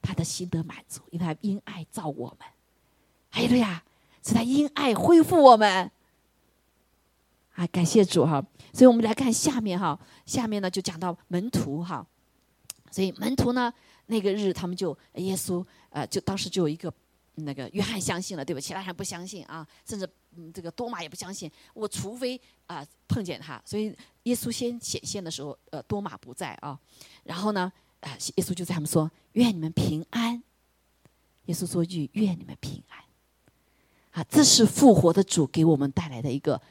[0.01, 2.47] 他的心得满足，因为他因爱造我们，
[3.29, 3.83] 还有呀，
[4.23, 5.91] 是他因爱恢复我们。
[7.55, 8.43] 啊，感谢主哈！
[8.73, 12.03] 所以我们来看下面哈，下面呢就讲到门徒哈，
[12.89, 13.71] 所以门徒呢
[14.07, 16.91] 那个日他们就耶稣呃就当时就有一个
[17.35, 18.61] 那个约翰相信了对吧？
[18.61, 21.51] 其他人不相信啊，甚至嗯这个多马也不相信。
[21.73, 26.79] 我除非啊碰见他，所以耶稣先显现的时候，呃多马不在啊，
[27.23, 27.71] 然后呢
[28.01, 30.41] 啊耶稣就在他们说愿你们平安，
[31.45, 33.03] 耶稣说句愿你们平安，
[34.11, 36.61] 啊这是复活的主给我们带来的一个。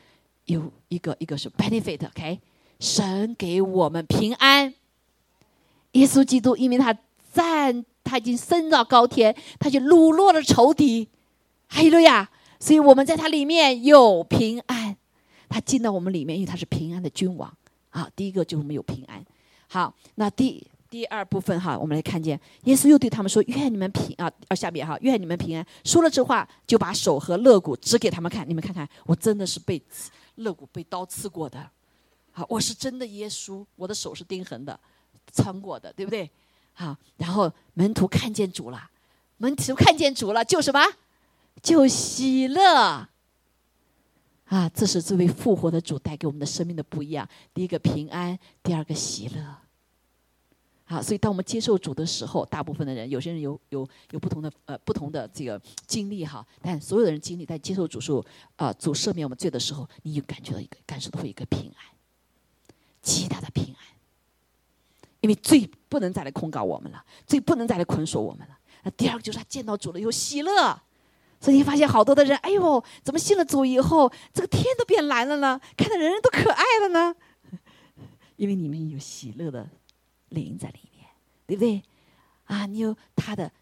[0.46, 2.40] 有一个一个是 benefit，OK，
[2.80, 4.74] 神给我们平安。
[5.92, 6.92] 耶稣基督因为他
[7.32, 11.08] 站，他已经升到高天，他就掳落了仇敌，
[11.68, 12.28] 哈利路亚！
[12.60, 14.94] 所以我们在他里面有平安，
[15.48, 17.50] 他进到我们里面，因为他是平安的君王
[17.88, 18.06] 啊。
[18.14, 19.24] 第一个就是我们有平安。
[19.66, 25.66] 好，那第第二部分哈，我们来看见耶稣又对他们说：“愿你们平啊！”啊，下面哈，愿你们平安。
[25.82, 29.82] 说了这话，就把手和肋骨指给他们看，你们看看，我真的是被。
[30.36, 31.70] 肋骨被刀刺过的，
[32.30, 34.78] 好，我是真的耶稣，我的手是钉痕的，
[35.34, 36.30] 穿过的，对不对？
[36.72, 38.90] 好，然后门徒看见主了，
[39.38, 40.80] 门徒看见主了，就什么？
[41.62, 43.08] 就喜乐。
[44.46, 47.26] 啊，这是这位复活的主带给我们的生命的不一样。
[47.54, 49.56] 第一个平安，第二个喜乐。
[50.84, 58.22] 好，所以当我们接受主的时候，大部分的人，有些人有有有不同的呃不同的这个经历哈，但所有的人经历在接受主时候，
[58.56, 61.86] 啊，主赦免我们罪的时候，你就感觉到一个感受到一个平安，
[63.00, 63.91] 极大的平安，
[65.22, 68.58] 因为罪不能再来控告我们了，罪不能再来捆锁我们了。
[68.84, 70.78] 那第二个就是他见到主了以后喜乐，
[71.40, 75.58] 所以你发现好多的人，哎呦，怎么信了主以后，这个天都变蓝了呢？
[75.76, 77.14] 看到人人都可爱了呢？
[78.36, 79.66] 因为你们有喜乐的。
[80.32, 81.06] 灵在里面，
[81.46, 81.82] 对不对？
[82.44, 83.52] 啊，你有他的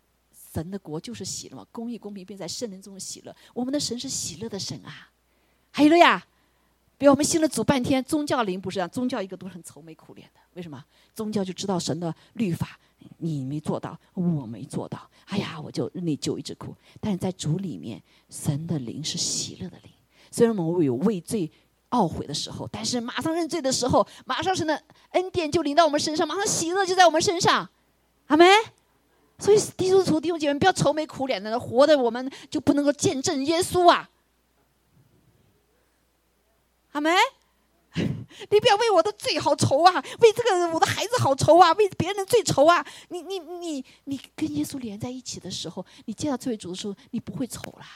[0.52, 3.34] 神的国就是喜乐嘛，公义公平并在圣灵中喜乐。
[3.52, 5.10] 我们的神是喜乐的神啊，
[5.72, 6.24] 还有了呀。
[7.00, 10.40] 比如我们信了主半天，宗教灵不是这样，宗教一个都很愁眉苦脸的。
[10.52, 10.84] 为什么？
[11.14, 12.78] 宗教就知道神的律法，
[13.16, 16.76] 你没做到，我没做到，哎呀，我就日内就一直哭。
[17.00, 19.90] 但是在主里面，神的灵是喜乐的灵。
[20.30, 21.50] 虽然我们有畏罪。
[21.90, 24.80] 懊悔的时候，但是马上认罪的时候，马上神的
[25.10, 27.68] 恩典就临到我们身上，马上喜乐就在我们身上，
[28.28, 28.46] 阿门。
[29.40, 34.08] 所以弟兄徒弟兄姐妹，不要愁眉苦脸的，活的我们就不能够见证耶稣啊，
[37.00, 37.16] 阿门。
[38.50, 42.86] 你不要为我的罪好愁啊，为这个我的孩子好愁啊，为别人最愁啊。
[43.08, 47.86] 你你你你跟耶稣连在一起的时候，你见到这位主的时候，你不会愁啦，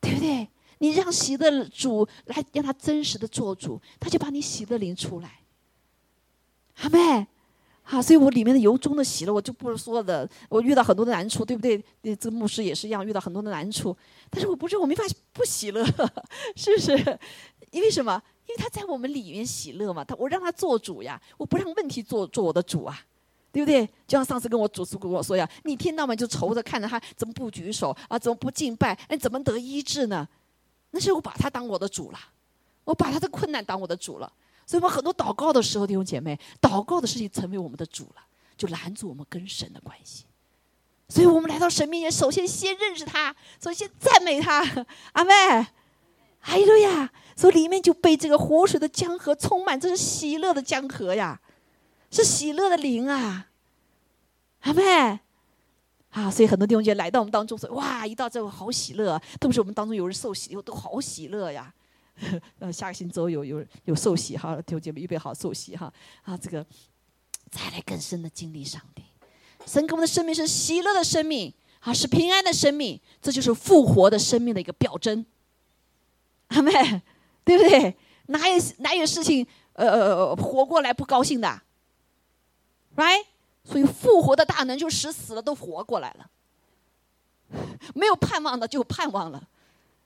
[0.00, 0.48] 对不对？
[0.78, 5.40] 你让喜的主来，让他真实的做主，他就把你喜的灵出来，
[6.82, 7.26] 阿妹，
[7.88, 10.28] 好，所以我里面的由衷的喜乐，我就不说的。
[10.48, 11.80] 我遇到很多的难处，对不对？
[12.16, 13.96] 这牧师也是一样，遇到很多的难处，
[14.28, 15.84] 但是我不是我没法不喜乐，
[16.56, 17.18] 是不是？
[17.70, 18.20] 因为什么？
[18.48, 23.00] 因为他在我们里面喜乐嘛，他我让他做主呀，我不让问题做做我的主啊，
[23.52, 23.86] 对不对？
[24.06, 30.26] 就像上次跟我主持跟我说呀，你天到晚就愁着看着他怎么不举手啊，怎么不敬拜，哎，怎么得医治呢？
[30.90, 32.18] 那是我把他当我的主了，
[32.84, 34.32] 我把他的困难当我的主了，
[34.66, 38.22] 所以我们很多祷告的时候，弟兄姐妹，祷告的事情成为我们的主了，
[38.56, 40.24] 就拦住我们跟神的关系。
[41.08, 44.60] 所以我们来到神面前，首先先认识他，首先赞美他，
[45.12, 45.32] 阿妹，
[46.40, 51.40] 哎呦呀，所以里面就被这个活水的江河充满，这是喜乐的江河呀，
[52.10, 53.46] 是喜乐的灵啊，
[54.62, 55.20] 阿妹。
[56.10, 61.72] 啊，所以很多弟兄姐来到我们当中说：“哇，一到这我好喜乐，特别是我们当中有人受洗以后都好喜乐呀。”
[62.58, 65.92] 呃，下个星期有有有受洗哈，弟兄姐妹预备好受洗哈
[66.22, 66.64] 啊，这个
[67.50, 69.02] 再来更深的经历上帝。
[69.66, 75.24] 神给我们的生命是喜乐的生命啊，是平安的生命，这就是复活的生命的一个表征。
[76.48, 76.72] 阿妹，
[77.44, 77.96] 对不对？
[78.26, 81.62] 哪有哪有事情呃活过来不高兴的
[82.96, 83.26] ？Right？
[83.64, 86.30] 所以复活的大能就使死了都活过来了，
[87.94, 89.48] 没有盼望的就盼望了，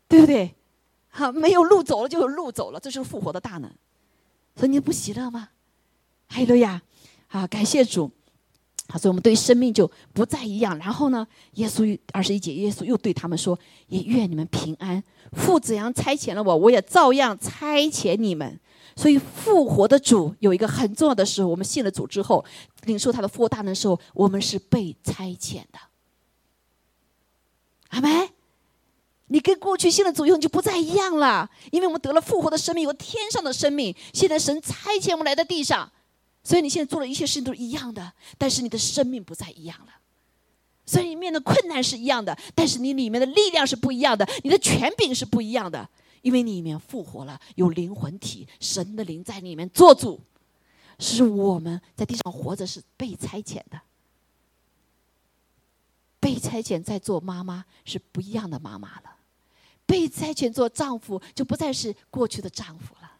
[0.08, 0.54] 对不对？
[1.10, 3.70] 哈，没有路走了就有路走了，这就是复活的大能。
[4.56, 5.48] 所以你不喜乐吗？
[6.28, 6.80] 哈利路亚！
[7.28, 8.10] 啊，感谢主！
[8.88, 10.76] 啊，所以我们对生命就不再一样。
[10.78, 15.02] 然后呢，耶稣二十一节，耶稣又对他们说：“也愿你们平安。
[15.32, 18.58] 父子样差遣了我，我也照样差遣你们。”
[18.96, 22.44] 所以复活的主有一个很重要的时候，我们信了主之后，
[22.82, 25.78] 领受他的复活大能的时候，我们是被差遣的。
[27.90, 28.28] 阿门。
[29.32, 33.94] 你跟过去信了主以后你就不再一样了，因为我们得了复活的生命，有天上的生命。
[34.12, 35.90] 现在神差遣我们来到地上，
[36.42, 39.92] 所以你现在做的一切事情都是一样的，但是你的生命不再一样了。
[40.84, 45.88] 所以你面对困难是一样的，但是你里面的力量是不一样的，你的权柄是不一样的，
[46.22, 50.20] 因为你里面复活了，有灵魂体，神的灵在里面做主。
[50.98, 53.80] 是我们在地上活着是被差遣的，
[56.18, 59.14] 被差遣在做妈妈是不一样的妈妈了。
[59.90, 63.10] 被差遣做丈夫，就不再是过去的丈夫了；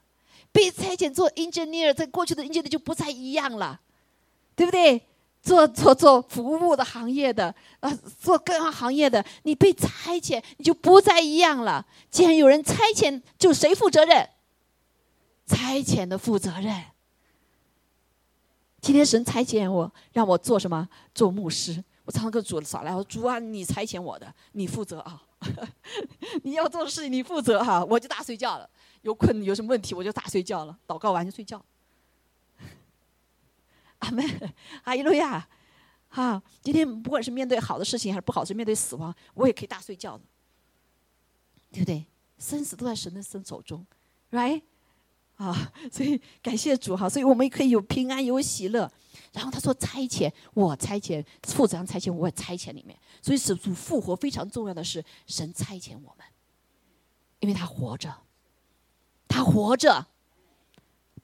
[0.53, 3.81] 被差遣做 engineer，在过去的 engineer 就不再一样了，
[4.55, 5.03] 对不对？
[5.43, 7.91] 做做做服务的行业的，啊，
[8.21, 11.85] 做各样行业的，你被差遣，你就不再一样了。
[12.09, 14.29] 既然有人差遣，就谁负责任？
[15.47, 16.85] 差遣的负责任。
[18.81, 20.89] 今天神差遣我，让我做什么？
[21.13, 21.83] 做牧师。
[22.05, 25.21] 我常常跟主扫来，我说主啊，你差遣我的，你负责啊。
[26.45, 28.69] 你要做的事情，你负责哈，我就打睡觉了。
[29.03, 30.79] 有困有什么问题，我就打睡觉了。
[30.87, 31.65] 祷告完就睡觉。
[34.01, 34.25] 阿门，
[34.85, 35.49] 阿依路亚，
[36.09, 36.43] 哈！
[36.63, 40.25] 今天不管是面对好的事情还是不好，是面对死亡，我也可以大睡觉的，
[41.73, 42.05] 对不对？
[42.39, 43.87] 生死都在神的身手中
[44.31, 44.63] ，right？
[45.37, 48.91] 啊，所以感谢主哈，所以我们也可以有平安有喜乐。
[49.33, 52.99] 然后他说差遣我差遣，负责差遣我也差遣里面。
[53.23, 56.27] 所以使主复活非常重要的是神差遣我们，
[57.41, 58.15] 因为他活着，
[59.29, 60.07] 他活着，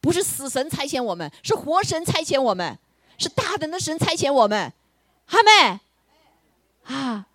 [0.00, 2.78] 不是死神差遣我们，是活神差遣我们，
[3.18, 4.72] 是大胆的神差遣我们，
[5.26, 5.80] 哈妹，
[6.84, 7.26] 啊。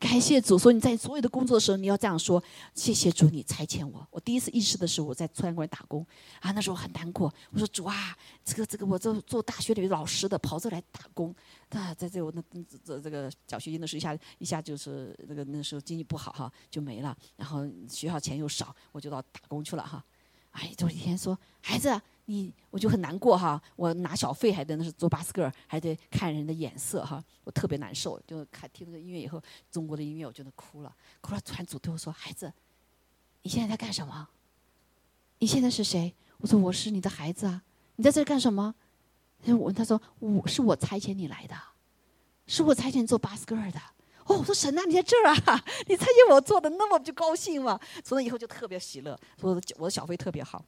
[0.00, 2.42] 感谢主，说你在所有的工作的时候，你要这样说：
[2.74, 4.04] 谢谢主，你差遣我。
[4.10, 6.04] 我第一次意识的时候，我在餐馆打工
[6.40, 7.32] 啊，那时候很难过。
[7.52, 11.34] 我说主啊，这个这个，我做做大学里老师的，跑这来打工，
[11.68, 12.42] 啊，在这我那
[12.82, 17.14] 这这个奖学金的时候，一下一下就是那个那时候经济不好哈，就没了。
[17.36, 20.02] 然后学校钱又少，我就到打工去了哈。
[20.52, 22.00] 哎，就一天说孩子。
[22.30, 28.20] 你我就很难过哈，我拿小费还得那是坐巴斯克，还得看人的眼色哈，我特别难受。
[28.24, 31.40] 就看听那个音乐以后，中国的音乐我就能哭了，哭了。
[31.40, 32.52] 突然主对我说：“孩子，
[33.42, 34.28] 你现在在干什么？
[35.40, 37.62] 你现在是谁？”我说：“我是你的孩子啊。”
[37.96, 38.72] 你在这干什么？
[39.46, 41.56] 我问他说：“我是我差遣你来的，
[42.46, 43.80] 是我差遣做巴斯克尔的。”
[44.26, 45.64] 哦，我说神啊，你在这儿啊？
[45.88, 47.80] 你差遣我做的那么就高兴吗？
[48.04, 50.64] 从那以后就特别喜乐，说我的小费特别好。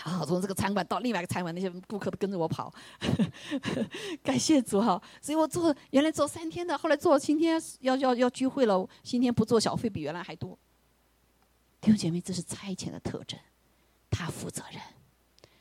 [0.00, 2.72] 好，从这个餐馆到另外一个餐馆，那些顾客都跟着我跑，
[4.22, 5.00] 感谢主哈！
[5.20, 10.56] 所以我做原来做三天的，后来做今天要要要聚会了，今天不做小费比原来还多。
[11.80, 13.38] 弟兄姐妹，这是差遣的特征，
[14.08, 14.80] 他负责任，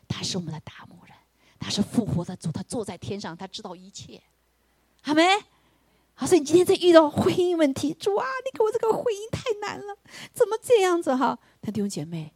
[0.08, 1.16] 他是我们的大牧人，
[1.60, 4.22] 他是复活的主，他坐在天上，他知道一切，
[5.02, 5.24] 好没？
[6.14, 9.98] 好，所以你今天在遇到婚姻问题，主啊，你给我这个婚姻太难了，
[10.34, 11.38] 怎么这样子哈？
[11.62, 12.34] 那弟兄姐妹，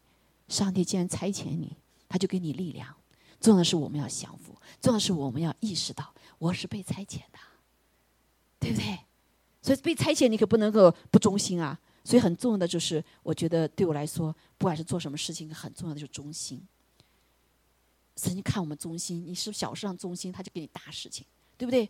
[0.47, 1.77] 上帝既然差遣你。
[2.11, 2.93] 他就给你力量，
[3.39, 7.39] 重要的是我们要降服，重要的是我们要意识到我是被差遣的，
[8.59, 8.99] 对不对？
[9.61, 11.79] 所以被差遣你可不能够不忠心啊！
[12.03, 16.61] 所以很重要的就是，我觉得对我来说，不管是做什么事情，很重要的就是忠心。
[18.17, 21.25] 神经看我们忠心，你是小事上忠心，他就给你大事情，
[21.57, 21.89] 对不对？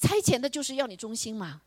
[0.00, 1.62] 差遣的就是要你忠心嘛，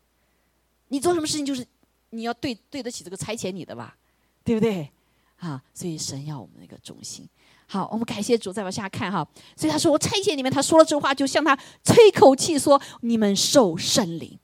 [0.89, 1.65] 你做什么事情就是
[2.09, 3.97] 你要对对得起这个差遣你的吧，
[4.43, 4.91] 对不对？
[5.37, 7.27] 啊，所以神要我们那个忠心。
[7.71, 9.25] 好，我们感谢主，再往下看哈。
[9.55, 14.37] 所以他说：“我差遣你们。”他说了这话，就向他吹口气说：“你们受圣灵。”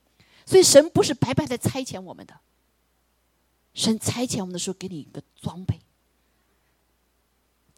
[0.46, 2.32] 所以神不是白白的差遣我们的，
[3.74, 5.78] 神差遣我们的时候给你一个装备。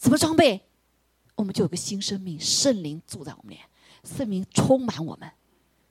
[0.01, 0.61] 什么装备？
[1.35, 3.59] 我们就有个新生命，圣灵住在我们里，
[4.05, 5.29] 圣灵充满我们，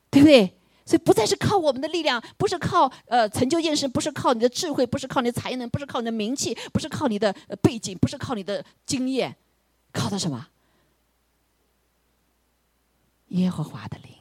[0.10, 0.56] 对不对？
[0.86, 9.36] 所以不再是靠我们的力量，不是靠呃成就验身，不是靠你的智慧，不是靠你的才能，不是靠你的名气，不是靠你的背景，不是靠你的经验。
[9.92, 10.48] 靠的什么？
[13.30, 14.12] 耶和华的灵，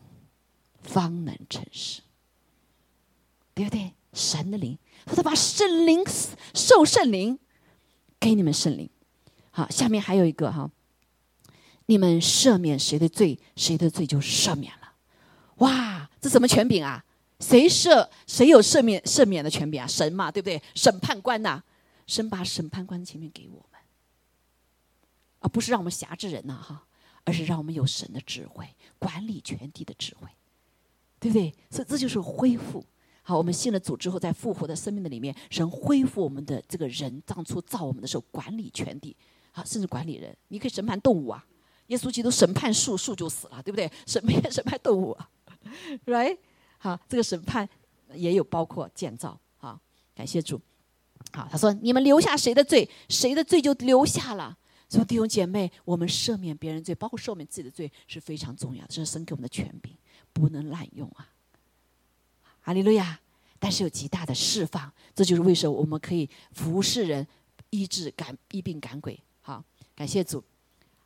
[0.83, 2.03] 方能成事，
[3.55, 3.95] 对不对？
[4.13, 6.03] 神的灵，他把圣灵
[6.55, 7.39] 受圣灵
[8.19, 8.89] 给你们圣灵。
[9.51, 10.71] 好，下面还有一个哈，
[11.87, 14.93] 你们赦免谁的罪，谁的罪就赦免了。
[15.57, 17.05] 哇，这什么权柄啊？
[17.41, 19.87] 谁赦谁有赦免赦免的权柄啊？
[19.87, 20.61] 神嘛，对不对？
[20.75, 21.63] 审判官呐，
[22.07, 23.78] 神把审判官前面给我们。
[25.41, 26.85] 而不是让我们辖制人呐，哈，
[27.25, 28.67] 而是让我们有神的智慧，
[28.99, 30.29] 管理全地的智慧，
[31.21, 31.55] 对不对？
[31.71, 32.85] 所以这就是恢复。
[33.23, 39.15] 好，我们信了主之后，在复活的生命的里面，神恢复我们的这个人，当初造我们的时候管理全地，
[39.53, 41.45] 好，甚至管理人，你可以审判动物啊。
[41.89, 43.91] 耶稣基督审判树，树就死了，对不对？
[44.07, 45.29] 审判审判动物啊
[46.07, 46.37] ，right？
[46.79, 47.69] 好，这个审判
[48.15, 49.79] 也有包括建造，啊，
[50.15, 50.61] 感谢主。
[51.33, 54.57] 好，他说：“你们留下谁的罪，谁的罪就留下了。”
[54.89, 59.93] 所以弟兄姐妹，我们赦免别人罪，包括赦免自己的罪是非常重要的，这是神给我们的权柄，
[60.33, 61.29] 不能滥用啊。
[62.65, 63.21] 阿利路亚！
[63.59, 67.27] 但是有极大的释放，这就是为什么我们可以服侍人、
[67.71, 69.19] 医治、赶医病、赶鬼。
[69.43, 69.65] 好，
[69.95, 70.43] 感谢主。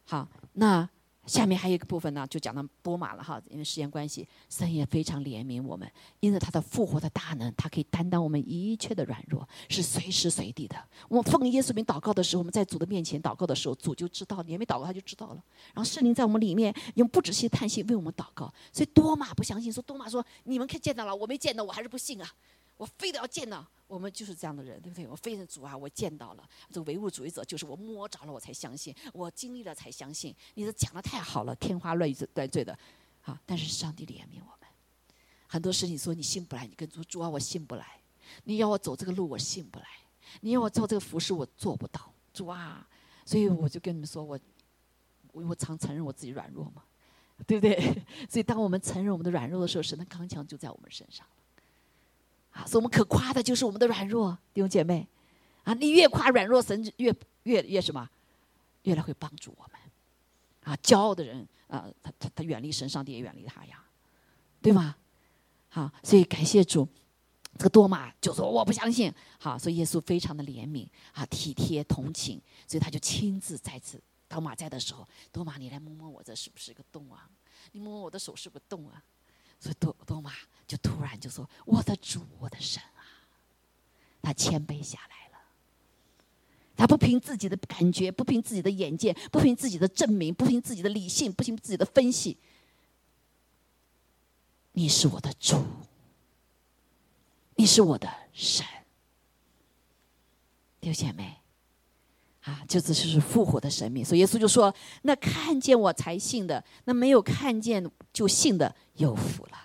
[0.05, 0.89] 好，那。
[1.27, 10.77] 下面还有一个部分呢，就讲到多马了哈，因为时间关系，神也非常怜悯我们，因着他的复活的大能，他可以担当我们一切的软弱，是随时随地的。
[11.09, 15.45] 我们奉耶稣名祷告的时候，我们在主的面前祷告的时候，主就知道，你还没祷告他就知道了。
[15.73, 22.29] 然后圣灵在我们里面用不止息叹息为我们祷告，所以多马不相信，说多马说你们看见到了，我没见到，我还是不信啊。
[22.79, 25.07] 我非得要见到，我们就是这样的人，对不对？
[25.07, 26.49] 我非得主啊，我见到了。
[26.71, 30.35] 这个唯物主义者就是我摸着了我才相信，我经历了才相信。
[30.55, 32.73] 你这讲的太好了，天花乱坠乱坠的，
[33.21, 33.39] 啊。
[33.45, 34.69] 但是上帝怜悯我们，
[35.47, 38.01] 很多事情说你信不来，你跟主主啊，我信不来。
[38.45, 39.85] 你要我走这个路，我信不来。
[40.41, 42.11] 你要我做这个服饰，我做不到。
[42.33, 42.89] 主啊，
[43.27, 44.41] 所以我就跟你们说，我
[45.33, 46.83] 我我常承认我自己软弱嘛，
[47.47, 48.03] 对不对？
[48.27, 51.27] 所以当我们承认我们的软弱的时候，神的刚强就在我们身上。
[52.53, 55.07] 啊，所以我们可夸的就是我们的软弱，弟兄姐妹，
[55.65, 58.09] 啊，你越夸软弱，神越越越什么，
[58.83, 59.81] 越来会帮助我们。
[60.65, 63.83] 啊，骄傲的人，啊，他他他远离神，上帝也远离他呀，
[64.61, 64.95] 对吗？
[65.71, 66.87] 好，所以感谢主，
[67.59, 69.13] 这个多马就说我不相信。
[69.41, 77.29] 好，所以耶稣非常的怜悯，啊，体贴同情，所以他就亲自再次多马在的时候，多马你来摸摸我这是不是一个洞啊？
[77.73, 79.03] 你摸摸我的手是不是洞啊？
[79.63, 80.33] 所以多多马
[80.67, 83.07] 就突然就说：“我的主，我的神啊！”
[84.21, 85.39] 他谦卑下来了。
[86.75, 92.37] 他不凭自己的感觉，不凭自己的眼界，不凭自己的证明，不凭自己的理性，不凭自己的分析。
[94.73, 95.65] 你是我的主，
[97.55, 98.67] 你是我的神，
[100.81, 101.41] 弟兄姐妹
[102.43, 104.05] 啊，就这就是复活的生命。
[104.05, 109.57] 所以耶稣就说：“那看见我才信的，那没有看见。”就信的有福了，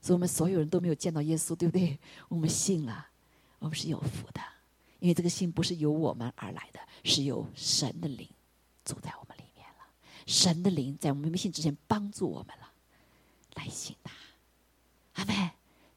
[0.00, 1.98] 所以我们所有人都没有见到耶稣，对不对？
[2.28, 3.06] 我们信了，
[3.58, 4.40] 我们是有福的，
[4.98, 8.26] 因为这个信不是由我们而来的，是由神的灵
[8.82, 9.84] 住在我们里面了。
[10.26, 12.72] 神的灵在我们没信之前帮助我们了，
[13.56, 14.14] 来信他，
[15.16, 15.50] 阿妹，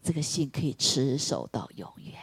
[0.03, 2.13] 这个信可以持守到永远，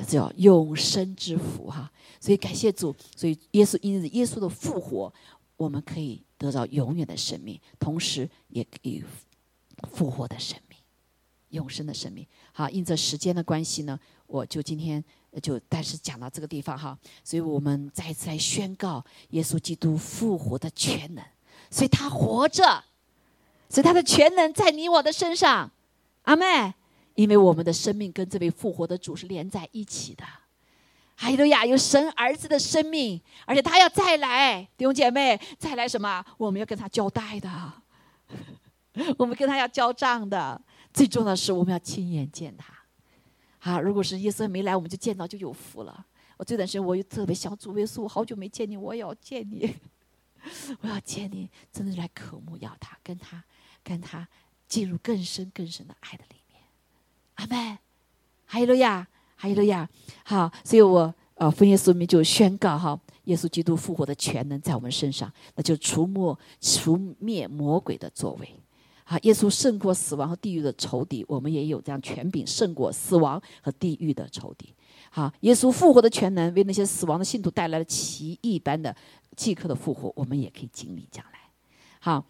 [0.00, 1.90] 可是要永生之福哈。
[2.20, 5.12] 所以感谢主，所以耶稣因耶稣的复活，
[5.56, 6.22] 我们可以。
[6.40, 9.04] 得到永远的生命，同时也可以
[9.92, 10.78] 复活的生命，
[11.50, 12.26] 永生的生命。
[12.50, 15.04] 好，因着时间的关系呢，我就今天
[15.42, 21.22] 就但是讲到这个地方哈，所以我们再次来宣告耶稣基督复活的全能，
[21.70, 22.84] 所以他活着，
[23.68, 25.70] 所以他的全能在你我的身上，
[26.22, 26.72] 阿妹，
[27.14, 30.24] 因为我们的生命跟这位复活的主是连在一起的。
[31.16, 31.66] 哈利路亚！
[31.66, 36.24] 有神儿子的生命，而且他要再来，弟兄姐妹，再来什么？
[36.38, 37.72] 我们要跟他交代的，
[39.18, 40.58] 我们跟他要交账的。
[40.94, 42.72] 最重要的是，我们要亲眼见他。
[43.58, 46.06] 好，如果是耶稣没来，我们就见到就有福了。
[46.38, 49.76] 我这段时间我又特别想主耶稣，我好久没见你，我也要见你，
[50.80, 53.44] 我要见你，真的来渴慕要他，跟他，
[53.84, 54.26] 跟他
[54.66, 56.39] 进入更深更深的爱的里。
[57.40, 57.78] 阿门！
[58.46, 59.08] 哈利路亚！
[59.36, 59.88] 哈利路亚，
[60.22, 68.54] 好，所以我呃，奉耶稣名就宣告哈，耶稣基督复活的全能在我们身上，那就除魔除灭魔鬼的作为，
[69.04, 74.74] 好，耶稣胜过死亡和地狱的仇敌，我们也有这样权柄胜过死亡和地狱的仇敌，
[75.08, 78.94] 好，耶稣复活的全能为那些死亡的信徒带来了奇异般的
[79.34, 81.40] 即刻的复活，我们也可以经历将来，
[82.00, 82.22] 好，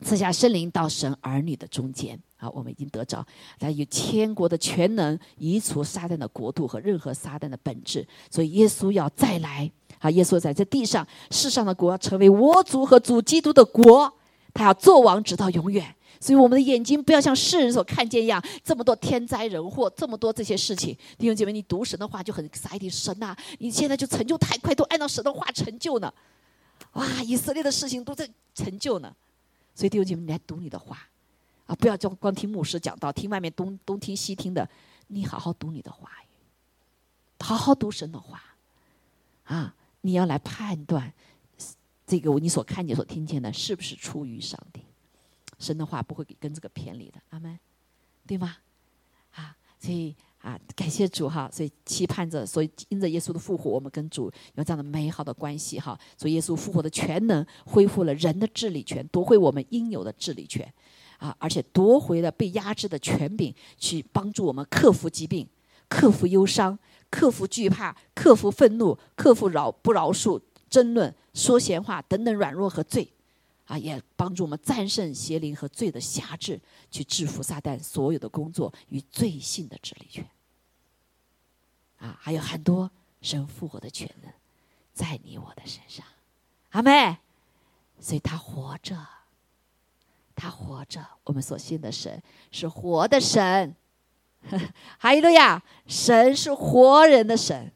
[0.00, 2.18] 赐下圣灵到神儿女的中间。
[2.42, 3.24] 好，我们已经得着，
[3.60, 8.04] 来有天国的全能，移除撒旦的国度和任何撒旦的本质。
[8.32, 9.70] 所以耶稣要再来，
[10.00, 14.12] 啊，耶稣在这地上世上的国要成为我主和主基督的国，
[14.52, 15.94] 他要做王直到永远。
[16.18, 20.96] 所以我们的眼睛不要像世人所看见一样，这么多天灾人祸，这么多这些事情。
[21.16, 26.12] 弟兄姐妹，你读神的话就很撒一点神呐，你现在就成就太快，都按照神的话成就呢。
[26.94, 29.14] 哇，以色列的事情都在成就呢。
[29.76, 30.98] 所以弟兄姐妹，你来读你的话。
[31.66, 31.74] 啊！
[31.74, 34.68] 不要就光听牧师讲道，听外面东东听西听的，
[35.08, 36.28] 你好好读你的话语，
[37.40, 38.42] 好好读神的话，
[39.44, 39.74] 啊！
[40.02, 41.12] 你要来判断
[42.06, 44.82] 这个你所看见、所听见的是不是出于上帝。
[45.58, 47.56] 神的话不会跟这个偏离的，阿门，
[48.26, 48.56] 对吗？
[49.30, 51.48] 啊，所以啊，感谢主哈！
[51.52, 54.24] 所以期盼着，所以因着耶稣的复活，我们跟主
[54.56, 55.96] 有这样的美好的关系哈。
[56.18, 60.68] 所以耶稣复活的全能恢复了人的治理权，夺回我们应有的治理权。
[61.22, 61.36] 啊！
[61.38, 65.48] 而且夺回了被压制的权柄，去帮助我们克服疾病、
[65.88, 66.76] 克服忧伤，
[67.08, 73.08] 克服惧怕，克服愤怒，克服饶不饶恕、争论、说闲话等等软弱和罪，
[73.66, 80.28] 啊，也帮助我们战胜邪灵和罪的辖制，去制服撒旦所有的工作与罪性的治理权。
[81.98, 82.90] 啊，还有很多
[83.20, 84.32] 神复活的权能
[84.92, 86.04] 在你我的身上，
[86.70, 87.16] 阿妹，
[88.00, 89.06] 所以他活着，
[90.42, 92.20] 他活着，我们所信的神
[92.50, 93.76] 是活的神，
[94.98, 97.70] 哈利路亚，神是活人的神，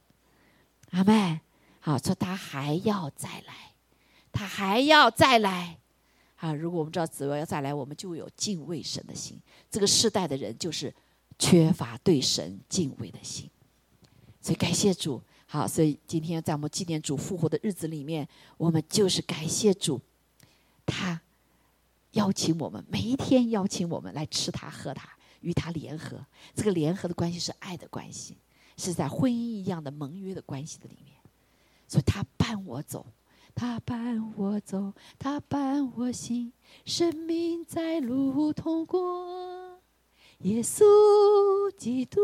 [0.91, 1.39] 阿妹，
[1.79, 3.75] 好说他还要再来，
[4.33, 5.79] 他还要再来，
[6.39, 9.41] 啊，如果我们知道子要再来，我们就有敬畏神的心，
[9.71, 10.93] 这个世代的人就是
[11.39, 13.49] 缺乏对神敬畏的心。
[14.41, 18.27] 所以感谢主，好，所以今天在我们纪念主复活的日子里面，
[18.57, 20.01] 我们就是感谢主，
[20.85, 21.21] 他
[22.17, 25.09] 邀请我们每一天邀请我们来吃他喝他，
[25.41, 26.25] 与他联合。
[26.55, 28.39] 这个联合的关系是爱的关系，
[28.77, 31.15] 是在婚姻一样的盟约的关系的里面。
[31.87, 33.07] 所以他伴我走，
[33.55, 36.53] 他伴我走，他伴我行，
[36.85, 39.79] 生命在路通过。
[40.41, 40.85] 耶稣
[41.79, 42.21] 基督，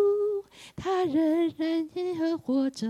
[0.74, 2.88] 他仍然还活着。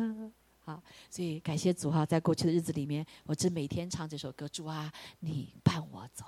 [0.65, 4.49] 好，所以感谢主哈，在过去的日子里面，我只每天唱这首歌。
[4.49, 6.25] 主啊，你伴我走，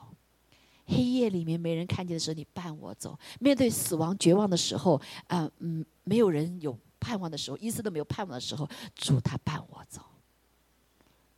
[0.86, 3.19] 黑夜里面没人看见的时候，你伴我走。
[3.40, 10.02] 面对死亡绝望的时候，啊嗯，没有人有盼望的时候，一丝都没有盼望的时候，主他伴我走。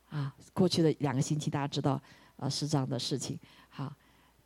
[0.09, 2.01] 啊，过去的两个星期，大家知道
[2.37, 3.37] 啊，是这样的事情。
[3.69, 3.93] 好，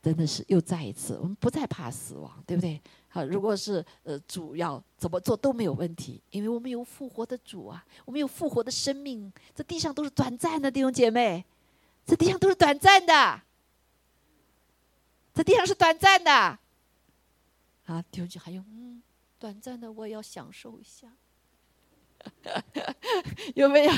[0.01, 2.81] 真的是又再一次，我们不再怕死亡，对不对？
[3.07, 9.31] 好，如果是呃主要怎么做都没有问题，因为我们有复活的主啊，我们有复活的生命。
[9.53, 11.45] 这地上都是短暂的弟兄姐妹，
[12.05, 13.41] 这地上都是短暂的，
[15.33, 16.31] 这地上是短暂的。
[17.85, 19.01] 啊，弟兄姐还有嗯，
[19.39, 21.11] 短暂的我也要享受一下，
[23.55, 23.93] 有没有？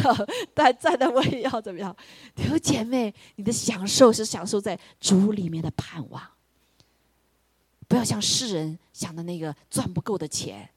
[0.56, 1.96] 短暂的我也要怎么样？
[2.34, 6.32] 弟兄姐妹，你的享受是享受在主里面的盼望。
[7.88, 10.68] 不要像世人想的那个赚不够的钱，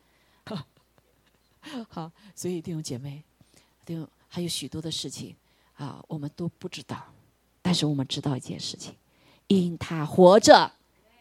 [1.88, 3.22] 好，所以弟兄姐妹，
[3.86, 5.34] 弟兄还有许多的事情
[5.76, 7.10] 啊，我们都不知道，
[7.62, 8.94] 但是我们知道一件事情：
[9.48, 10.72] 因他活着，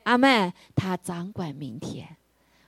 [0.04, 2.18] 阿门，他掌管明天，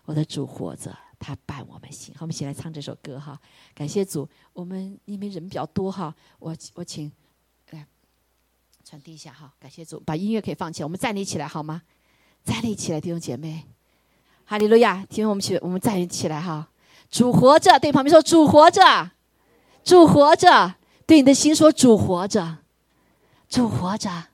[0.06, 2.14] 我的主活着，他伴我们行。
[2.16, 3.40] 好，我们一起来唱这首歌哈，
[3.74, 4.28] 感谢主。
[4.54, 7.12] 我们因为人比较多哈，我我请
[7.72, 7.86] 来
[8.84, 11.82] 传递一下哈，感谢主，把音乐可以放起来，我们站立起来好吗？
[12.44, 13.66] 站立起来，弟兄姐妹，
[14.46, 15.06] 哈利路亚！
[15.10, 16.70] 听我们起，我们站立起来哈。
[17.10, 19.12] 主活着，对旁边说：“主活着，
[19.84, 20.76] 主活着。”
[21.08, 22.60] 对你的心说：“主活着，
[23.50, 24.28] 主活着。”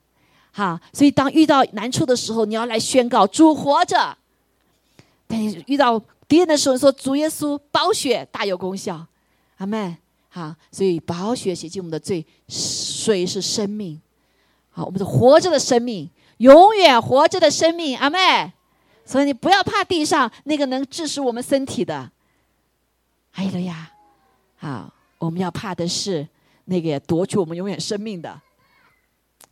[0.56, 4.16] 好，所以当遇到难处的时候，你要来宣告：“主活着。”
[5.26, 9.04] 但你遇到敌人的时候，说：“主耶稣宝血大有功效。”
[9.58, 9.96] 阿门。
[10.28, 14.00] 好，所以宝血洗净我们的罪，水是生命。
[14.70, 16.08] 好，我们是活着的生命。
[16.38, 18.52] 永远活着的生命，阿妹，
[19.04, 22.10] 所以你不要怕地上那个能致使我们身体的，
[23.30, 23.92] 还有了呀，
[24.56, 26.26] 好，我们要怕的是
[26.64, 28.40] 那个夺取我们永远生命的，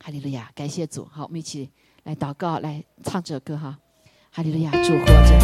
[0.05, 1.71] 哈利路亚，感谢主，好，我们一起
[2.03, 3.79] 来祷告，来唱这首歌哈，
[4.33, 5.39] 哈利路亚，主活着，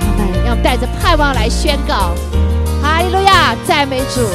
[0.00, 2.12] 阿妹，要带着盼望来宣告，
[2.82, 4.26] 哈利路亚，赞美主。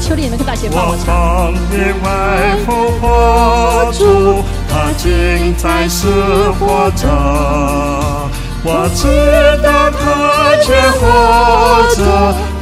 [0.00, 1.52] 求你们跟大姐帮我唱。
[4.98, 6.08] 野外复活主，他今在是
[6.58, 7.06] 活着。
[8.64, 9.06] 我知
[9.62, 10.02] 道他
[10.62, 10.66] 却
[10.98, 11.02] 活
[11.94, 11.98] 着，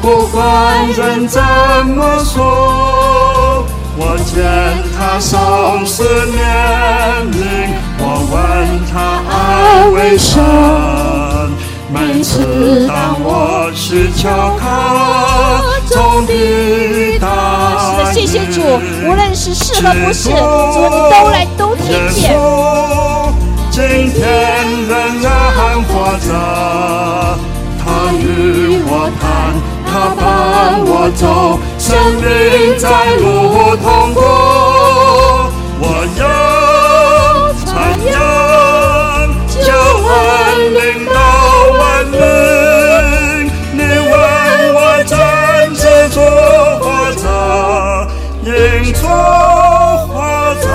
[0.03, 0.37] 不管
[0.93, 1.41] 人怎
[1.95, 3.65] 么说。
[3.99, 4.35] 我见
[4.95, 5.35] 他收
[5.87, 6.37] 拾年
[7.33, 7.41] 龄，
[7.99, 8.35] 我问
[8.93, 8.95] 他
[9.33, 9.35] 爱
[9.89, 10.39] 为什？
[11.89, 14.29] 每次当我需求
[14.61, 14.65] 他，
[15.87, 17.27] 总抵达。
[17.79, 18.61] 是的，谢谢主，
[19.07, 20.35] 无论是是和不是，主
[20.91, 22.37] 你都来都听见。
[23.71, 23.83] 今
[24.13, 24.23] 天
[24.89, 24.93] 仍
[25.23, 25.31] 然
[25.85, 25.91] 活
[26.27, 26.29] 着，
[27.79, 28.91] 他与我
[29.21, 29.25] 谈，
[29.87, 30.21] 他伴
[30.85, 31.87] 我走，生
[32.17, 32.25] 命
[32.79, 32.85] 在
[33.17, 33.25] 路
[33.77, 33.85] 通
[34.15, 34.19] 过，
[35.79, 35.85] 我
[36.19, 36.23] 要
[37.65, 37.67] 传
[38.13, 38.15] 扬
[39.63, 39.67] 救
[40.09, 40.15] 恩
[40.75, 41.15] 领导。
[42.09, 42.15] 你
[48.93, 50.69] 主活在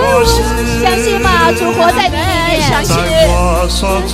[0.00, 0.36] 我心。
[0.82, 1.28] 相信吗？
[1.52, 2.20] 主活在你里
[2.58, 2.94] 面，相信。
[3.28, 4.12] 我所处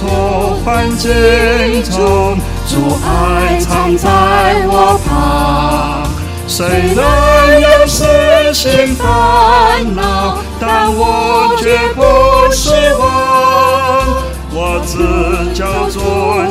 [0.65, 2.73] 环境中，主
[3.05, 4.06] 爱常在
[4.66, 5.09] 我旁。
[6.47, 9.05] 虽然有世心烦
[9.97, 12.01] 恼，但我绝不
[12.52, 13.02] 失望。
[14.56, 14.93] 我只
[15.52, 16.01] 叫做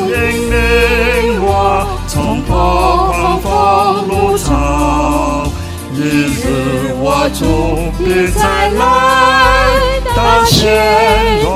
[0.10, 0.12] 引
[0.52, 2.52] 领我，冲破
[3.12, 3.48] 狂风
[4.10, 5.48] 路潮。
[5.96, 6.42] 日子
[7.00, 8.82] 我主必再来，
[10.16, 10.54] 当显
[11.44, 11.48] 荣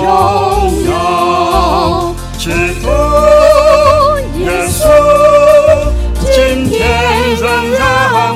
[0.85, 2.13] 耀。
[2.37, 2.43] 基
[2.81, 2.85] 督
[4.39, 4.79] 耶稣，
[6.31, 6.35] 今
[6.69, 6.77] 天
[7.35, 7.81] 仍然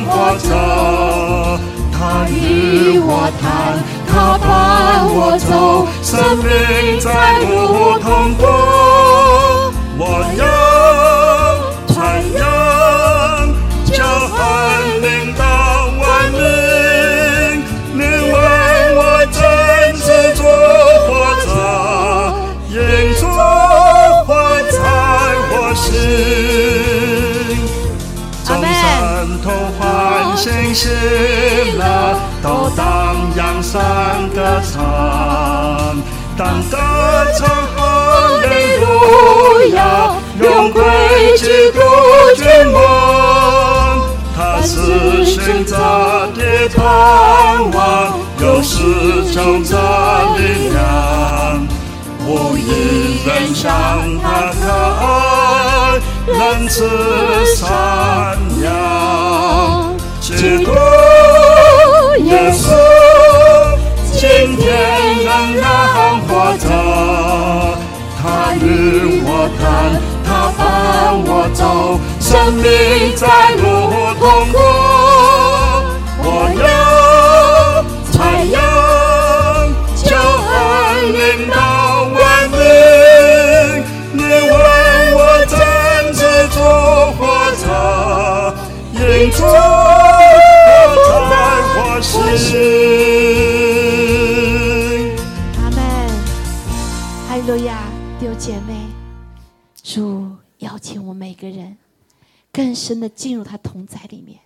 [0.02, 0.10] 活
[0.40, 0.50] 着，
[1.94, 2.00] 他
[2.30, 3.10] 与我
[3.40, 4.50] 谈，他伴
[5.08, 6.46] 我走，生命
[7.00, 7.10] 在
[7.42, 7.50] 路
[8.00, 8.42] 通过，
[9.98, 10.04] 我
[10.36, 10.42] 要
[30.72, 33.82] 欢欣喜乐，都当扬声
[34.34, 34.42] 歌
[34.72, 36.02] 唱，
[36.38, 36.78] 当歌
[37.38, 40.82] 唱哈利路亚，荣归
[41.38, 41.82] 基督
[42.38, 42.80] 君王。
[44.34, 45.76] 他是寻找
[46.38, 49.76] 的盼望，又是救者
[50.38, 51.68] 力量。
[52.26, 53.68] 无一人像
[54.24, 54.72] 他可
[55.02, 56.88] 爱，仁慈
[57.58, 59.91] 善良。
[60.38, 60.72] 基督
[62.24, 62.64] 耶稣，
[64.14, 64.22] 今
[64.58, 64.68] 天
[65.24, 65.66] 仍然
[66.28, 66.66] 活着，
[68.22, 68.24] 他
[68.56, 68.64] 与
[69.24, 69.28] 我
[69.60, 69.64] 谈，
[70.26, 70.60] 他伴
[71.26, 71.62] 我走，
[72.20, 72.64] 生命
[73.16, 73.26] 在
[73.56, 73.62] 路
[74.20, 74.22] 通
[74.52, 74.58] 过，
[76.24, 76.26] 我
[76.58, 76.64] 要
[78.12, 78.20] 传
[78.52, 78.56] 扬，
[80.04, 80.52] 救恩
[81.14, 81.56] 领到
[82.20, 82.60] 万民，
[84.14, 84.52] 你为
[85.14, 85.52] 我真
[86.14, 86.58] 知做
[87.18, 87.22] 活
[87.62, 87.64] 着，
[88.94, 89.00] 因
[89.32, 89.38] 主
[101.42, 101.76] 个人
[102.54, 104.40] 更深的进入他同在里面。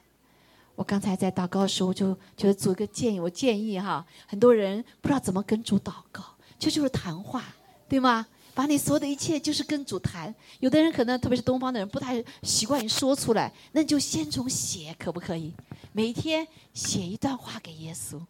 [0.76, 6.24] 我刚才在祷告的时候，我就觉得做一个建议，我建议哈，很多人不知道怎么跟主祷告，
[6.58, 7.44] 这就是谈话，
[7.88, 8.26] 对吗？
[8.54, 10.34] 把你所有的一切就是跟主谈。
[10.62, 15.54] 有的人可能，特别是东方的人，不太习惯于说出来，那你就先从写，可不可以？
[15.92, 18.22] 每天写一段话给耶稣，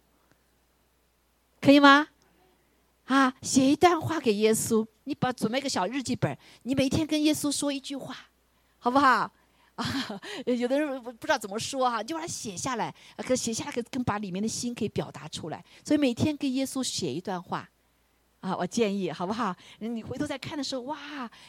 [1.60, 2.08] 可以吗？
[3.04, 8.16] 啊，写一段话给耶稣，你把准备个小日记本，你每天跟耶稣说一句话，
[8.86, 9.28] 好不好？
[9.74, 9.84] 啊，
[10.46, 15.62] 有的人不不知道怎么说哈、就把它写下来，可写下来可更把里面的心可以表达出来。
[15.84, 17.68] 所以每天跟耶稣写一段话，
[18.38, 19.52] 啊，我建议好不好？
[19.80, 20.96] 你回头再看的时候，哇，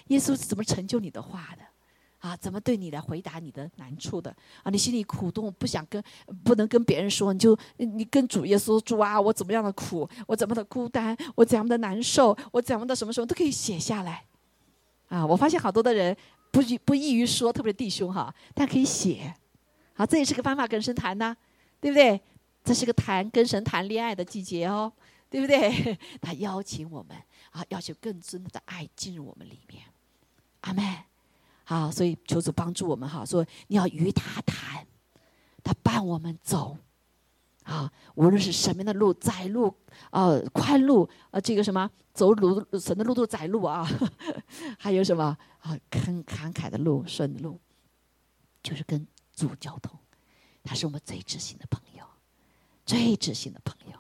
[0.08, 2.28] 耶稣是怎么成就你的话的？
[2.28, 4.36] 啊，怎么对你来回答你的难处的？
[4.64, 6.04] 啊，你心里苦痛不想跟，
[6.44, 14.24] 不能跟别人说，你就你跟主耶稣主啊，我怎么样的苦，我怎么的孤单，我怎样的难受，我怎样的什么什么都可以写下来。
[15.10, 16.14] 啊，我发现好多的人
[16.62, 19.32] 不不易于说，特别是弟兄哈，但可以写。
[19.94, 21.36] 好，这也是个方法跟神谈呐、
[21.80, 22.20] 对不对？
[22.64, 24.92] 这是个谈跟神谈恋爱的季节哦，
[25.30, 25.98] 对不对？
[26.20, 27.16] 他邀请我们
[27.52, 29.84] 啊，要求更深的爱进入我们里面。
[30.62, 30.84] 阿门。
[31.64, 34.86] 好，所以求主帮助我们哈，说你要与他谈，
[35.64, 36.76] 他伴我们走。
[37.68, 39.76] 啊，无论是什么样的路，窄路，
[40.12, 43.86] 呃，宽路，呃，这个什么走路神的路都窄路啊，
[44.80, 47.60] 还有什么啊，慷慷慨的路，顺路，
[48.64, 50.00] 就是跟主交通，
[50.64, 52.06] 他是我们最知心的朋友，
[52.86, 54.00] 最知心的朋友。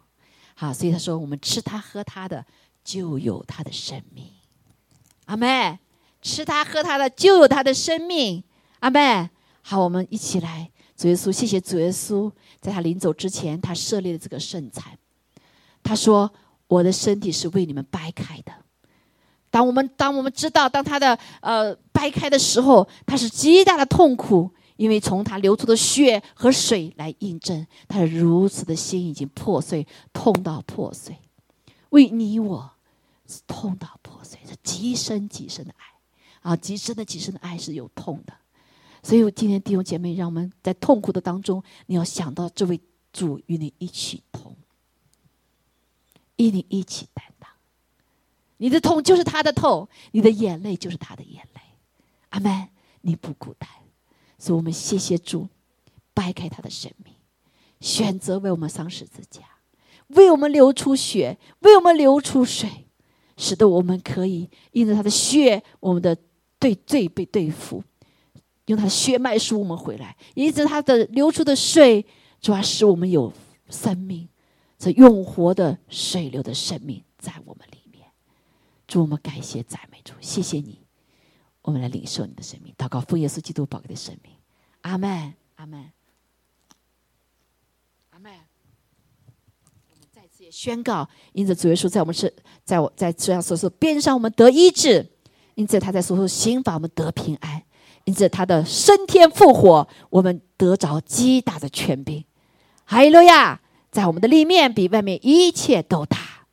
[0.55, 2.45] 好，所以他说，我们吃他喝他的，
[2.85, 4.31] 就有他的生命。
[5.25, 5.77] 阿妹，
[6.21, 8.43] 吃他喝他的，就有他的生命。
[8.79, 9.29] 阿妹，
[9.61, 14.97] 好，我们一起来，主耶稣，谢谢主耶稣，在他临走之前，他设立了这个圣餐。
[15.83, 16.33] 他说
[16.67, 18.51] ：“我的身体是为你们掰开的。”
[19.51, 31.15] 当我们当我们知道，当他的呃掰开的时候，他是极大的痛苦，因为从他流出的血和水来印证，他如此的心已经破碎，痛到破碎，
[31.89, 32.71] 为你我
[33.45, 35.85] 痛到破碎，是极深极深的爱
[36.51, 36.55] 啊！
[36.55, 38.33] 极深的极深的爱是有痛的，
[39.07, 42.77] 所以我今天弟兄姐妹，让我们在痛苦的当中，你要想到这位
[43.13, 44.53] 主与你一起痛，
[46.35, 47.49] 与你一起担当。
[48.57, 51.61] 你的痛就是他的痛，你的眼泪就是他的眼泪。
[52.31, 52.67] 阿门，
[52.99, 53.69] 你不孤单。
[54.37, 55.47] 所以我们谢谢主，
[56.13, 57.13] 掰开他的生命，
[57.79, 59.43] 选择为我们丧十字架，
[60.07, 62.85] 为我们流出血，为我们流出水，
[63.37, 66.17] 使得我们可以因着他的血，我们的
[66.59, 67.81] 对罪被对付，
[68.67, 72.05] 用他的血脉赎我们回来，因此他的流出的水，
[72.39, 73.33] 主要使我们有
[73.69, 74.29] 生命，
[74.77, 78.05] 这永活的水流的生命在我们里面。
[78.87, 80.81] 主，我们感谢赞美主，谢谢你，
[81.61, 84.31] 我们来领受你的生命，祷告奉耶稣基督宝贵的生命，
[84.81, 85.91] 阿门，阿门，
[88.11, 88.31] 阿门。
[90.11, 92.33] 再次也宣告，因着主耶稣在我们是
[92.63, 95.09] 在我在这样所说边上，我们得医治。
[95.55, 97.59] 因此，他在所说刑法，我们得平安；
[98.07, 102.23] 因此，他的升天复活，我们得着极大的权柄。
[102.85, 103.59] 哈利路亚，
[103.91, 106.47] 在我们的里面比外面一切都大。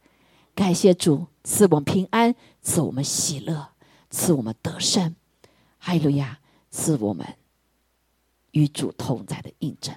[0.52, 3.68] 感谢主赐我们平安，赐我们喜乐，
[4.10, 5.14] 赐我们得胜。
[5.78, 6.40] 哈利路亚，
[6.72, 7.24] 赐我们
[8.51, 9.94] 与主同在的印证。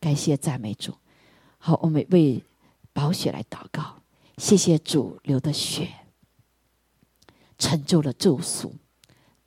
[0.00, 0.92] 感谢赞美主。
[1.58, 2.42] 好，我们为
[2.92, 4.02] 宝血来祷告。
[4.38, 5.88] 谢谢主流的血。
[7.58, 8.74] 成就了救赎，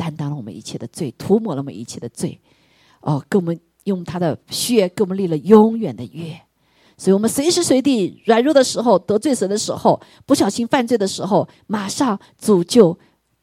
[0.04, 2.38] 担当了我们一切的罪，涂抹了我们一切的罪。
[3.00, 6.38] 哦，给我们用他的血给我们立了永远的约。
[6.98, 13.00] 所以，我们随时随地软弱的时候、得罪神的时候、不小心犯罪的时候，马上主就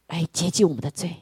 [0.09, 1.16] 来洁净我们的罪，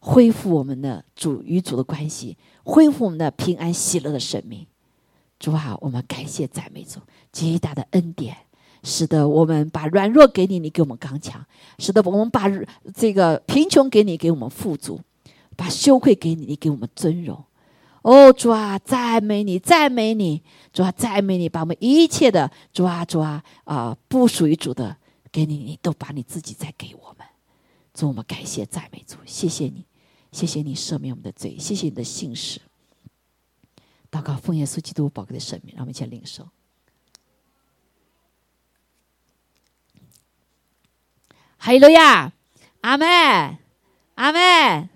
[0.00, 4.66] 恢复我们的主与主的关系，恢复我们的平安喜乐的生命。
[5.38, 7.00] 主啊，我们感谢赞美主
[7.32, 8.36] 极大的恩典。
[8.84, 11.40] 使得我们把软弱给你，你给我们刚强；
[11.78, 12.44] 使得我们把
[12.94, 15.00] 这个贫穷给你，给我们富足；
[15.56, 17.42] 把羞愧给你，你给我们尊荣。
[18.02, 20.42] 哦，主啊，赞美你，赞美你，
[20.74, 24.94] 主啊，赞美你，把我们一切的主啊，主啊啊，不属于主的
[25.32, 27.26] 给你，你都把你自己再给我们。
[27.94, 29.86] 主，我们感谢赞美主，谢谢你，
[30.30, 32.60] 谢谢你赦免我们的罪，谢谢你的信使。
[34.10, 36.46] 祷告奉耶稣基督宝贵的圣名，让我们一起来领受。
[41.64, 42.30] 哈利路亚，
[42.82, 43.08] 阿门，
[44.16, 44.86] 阿门，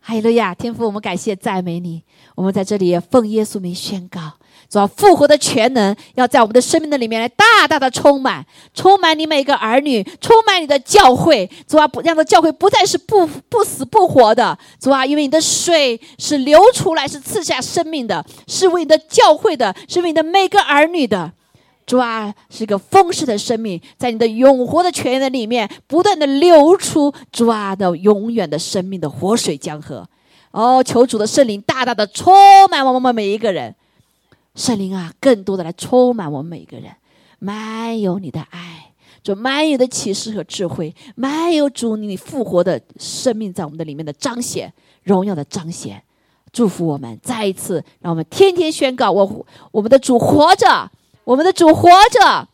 [0.00, 2.02] 哈利路亚，天父，我们感谢赞美你。
[2.34, 4.32] 我们在这里也奉耶稣名宣告，
[4.70, 11.50] 主要复活的全能要在我们的生命的里面来大大的充满，充满你每个儿女，充满你的教会。
[11.68, 14.58] 主啊，不让的教会不再是不不死不活的。
[14.80, 21.34] 主啊，因为你的水是流出来，是赐下生命的，是为你的教会的，是为你的每个儿女的。
[21.86, 30.04] 主啊，是个丰盛的生命，在你的永活的泉源里面，不断的流出主啊的永远的生命的活水江河。
[30.50, 32.34] 哦，求主的圣灵大大的充
[32.68, 33.72] 满我们每一个人，
[34.56, 36.90] 圣灵啊，更多的来充满我们每一个人，
[37.38, 38.92] 满有你的爱，
[39.22, 44.72] 就满有的启示和智慧，满有主你复活的生命在我们的里面的彰显，
[45.04, 46.02] 荣耀的彰显。
[46.52, 50.90] 祝福我们，再一次让我们天天宣告：我我们的主活着。
[51.26, 52.46] 我们的主活着，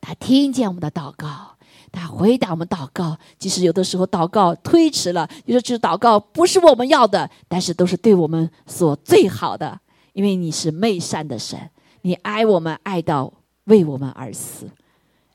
[0.00, 1.54] 他听见我们的祷告，
[1.92, 3.16] 他回答我们祷告。
[3.38, 9.78] 即使有的时候祷告推迟了，有时候祷告不是我们要的，但是都是对我们所最好的，
[10.14, 11.70] 因为你是美善的神，
[12.02, 13.32] 你爱我们爱到
[13.66, 14.68] 为我们而死。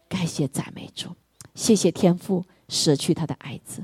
[0.10, 1.08] 感谢赞美主，
[1.56, 3.82] 谢谢天父舍去他的爱子，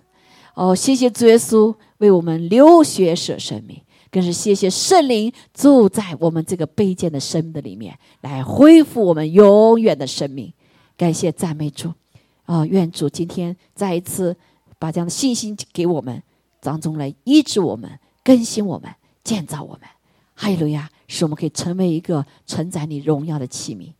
[0.56, 3.81] 哦，谢谢主耶稣为我们流血舍生命。
[4.11, 10.51] 更是谢谢圣灵住在我们这个卑贱的生命的里面，来恢复我们永远的生命。
[10.95, 11.93] 感谢赞美主，
[12.45, 14.35] 啊，愿主今天再一次
[14.79, 16.23] 把这样的信心给我们，
[16.59, 18.89] 当中来医治我们、更新我们、
[19.23, 19.81] 建造我们。
[20.34, 23.91] 哈利路亚，使我们可以成为一个承载你荣耀的器皿。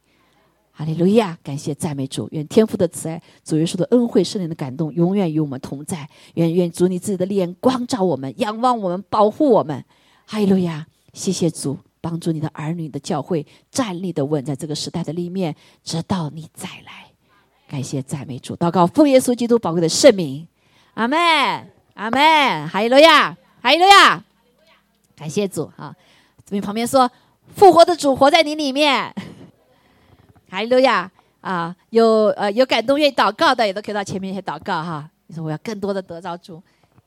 [0.72, 6.08] 哈利路亚，感谢赞美主，愿天父的慈爱、主耶稣的恩惠、圣灵的感动，永远与我们同在。
[6.36, 9.84] 愿愿主你自己的脸光照我们，仰望我们，保护我们。
[10.30, 10.86] 哈利路亚！
[11.14, 15.56] 谢谢主帮助你的儿女的教会站立的稳在这个时代的里面，
[15.86, 17.08] 直到你再来。
[17.68, 20.46] 感谢赞美主，祷告奉耶稣基督宝贵的圣名，
[20.96, 21.18] 阿门，
[21.94, 22.68] 阿门。
[22.68, 24.22] 哈利路亚，哈利路亚，
[25.16, 25.96] 感谢主啊。
[26.46, 27.10] 这边旁边说
[27.56, 29.14] 复活的主活在你里面，
[30.50, 31.10] 哈利路亚
[31.40, 31.74] 啊！
[31.92, 35.10] 有呃有感动愿意祷告的，也都可以到前面去祷告哈。
[35.28, 36.62] 你说我要更多的得到主。